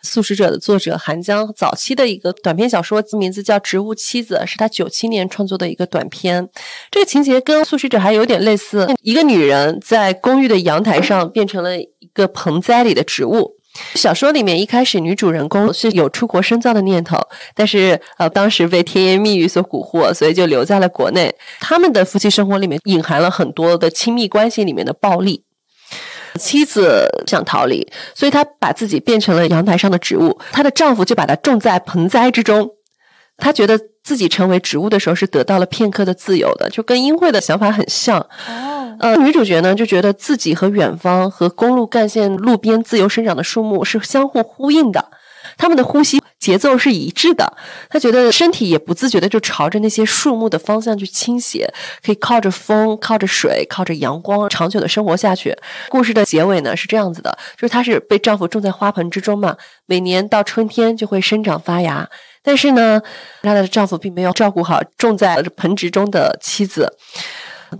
[0.02, 6.48] 素食者的作者韩江早期的一个短篇小说，名字叫《植物妻子》，是他九七年创作的一个短篇。
[6.90, 13.59] 这个情节跟素食者还有点类似，一个女人在公寓的阳台上变成了一个盆栽里的植物。
[13.94, 17.18] 小说里面一开始女主人公是有出国深造的念头，
[17.54, 21.34] 但是呃当时被甜言蜜语所蛊惑，所以就留在了国内。
[21.60, 25.44] 他们的夫妻生活里面隐含了很多的亲密关系里面的暴力。
[26.38, 32.70] 妻子想逃离，所以她把自己变成了阳台上的植物，她的丈夫就把她种在盆栽之中。
[33.36, 38.24] 她觉得自己成为植物的时候是得到了片刻的自由的，就跟英惠的想法很像。
[39.00, 45.10] 呃，女主角呢就觉得自己和远方和公路干线路边自由生长的树木是相互呼应的，
[45.56, 47.56] 他们的呼吸节奏是一致的。
[47.88, 51.72] 她觉得身体也不自觉的就朝着那些树木的方向去倾斜，
[52.04, 55.56] 可以靠着风、靠着水、靠着阳光长久的生活下去。
[55.88, 62.06] 故事的结尾呢是这样子的，就是她是被丈夫种在花盆之中嘛，每年到春天就会生长发芽，
[62.42, 63.00] 但是呢，
[63.42, 66.92] 她的丈夫并没有照顾好种在盆植中的妻子。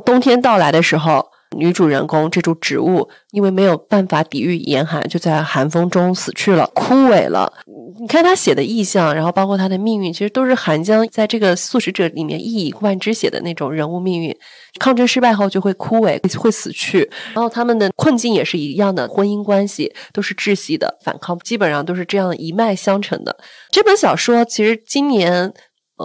[0.05, 1.26] 冬天到来的时候，
[1.57, 7.53] 女主人公这株植物因为没有办法抵御严寒，就在寒风中死去了，枯萎了。
[8.01, 14.34] 你看他写的意象，然后包括他的命运，其实都是寒江在这个素食者里面一以贯之写的那种人物命运。
[14.78, 17.11] 抗争失败后就会枯萎，会死去。
[17.34, 23.36] 然后他们的困境也是一样的，婚姻关系都是窒息的，反抗基本上都是这样一脉相承的。
[23.70, 25.53] 这本小说其实今年。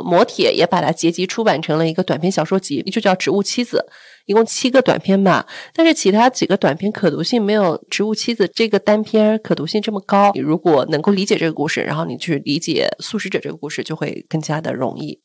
[0.04, 3.86] 磨铁也把它结集出版成了一个短篇小说集，就叫《植物妻子》，
[4.26, 5.46] 一共七个短篇吧。
[5.74, 10.32] 但是其他几个短篇可读性没有《植物妻子》这个单篇可读性这么高。
[10.34, 15.20] 你如果能够理解这个故事，然后你去理解《素食者》这个故事，就会更加的容易。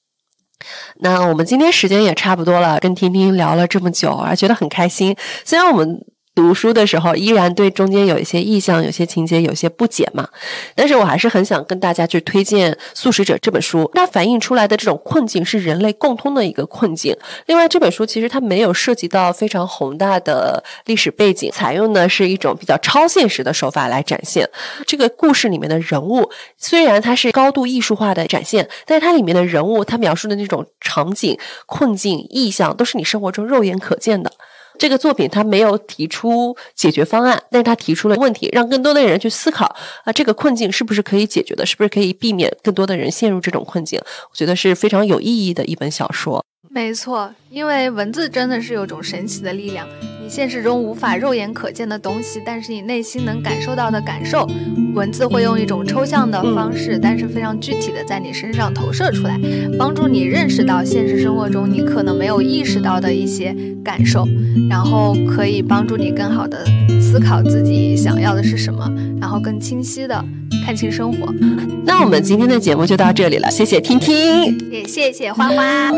[1.01, 5.17] 那我们今天时间也差不多了，跟婷婷聊了这么久，啊，觉得很开心。
[5.45, 6.05] 虽然我们。
[6.41, 10.27] 读书的时候，依然对中间有一些意象、有些情节有些不解嘛。
[10.75, 13.89] 但是我还是很想跟大家去推荐《素食者》这本书。
[13.95, 17.15] 它反映出来的这种困境是人类共通的一个困境。
[17.45, 24.49] 另外，这本书其实它没有涉及到非常宏大的历史背景，采用的是一种比较超现实的手法来展现
[24.87, 26.31] 这个故事里面的人物。
[26.57, 34.33] 虽然它是高度艺术化的展现，但是它里面的人物，它描述的那种场景、困境、意象，都是你生活中肉眼可见的。
[34.81, 39.67] 这个作品他没有提出解决方案，但是他提出了问题，让更多的人去思考
[40.05, 41.67] 啊，这个困境是不是可以解决的？
[41.67, 44.01] 是不是可以避免更多的人陷入这种困境？
[44.31, 46.43] 我觉得是非常有意义的一本小说。
[46.71, 49.87] 没错，因为文字真的是有种神奇的力量。
[50.31, 54.47] 你现实中无法肉眼可见的东西，但是你内心能感受到的感受，
[54.95, 59.37] 文字会用一种抽象的方式，但是非常具体的在你身上投射出来，
[59.77, 63.53] 帮助你认识到现实生活中你可能没有意识到的一些
[63.83, 64.25] 感受，
[64.71, 66.65] 然后可以帮助你更好的
[67.01, 68.89] 思考自己想要的是什么，
[69.21, 70.25] 然后更清晰的
[70.65, 71.35] 看清生活。
[71.85, 75.91] 那我们今天的节目就到这里了，谢谢听听，也谢谢花花。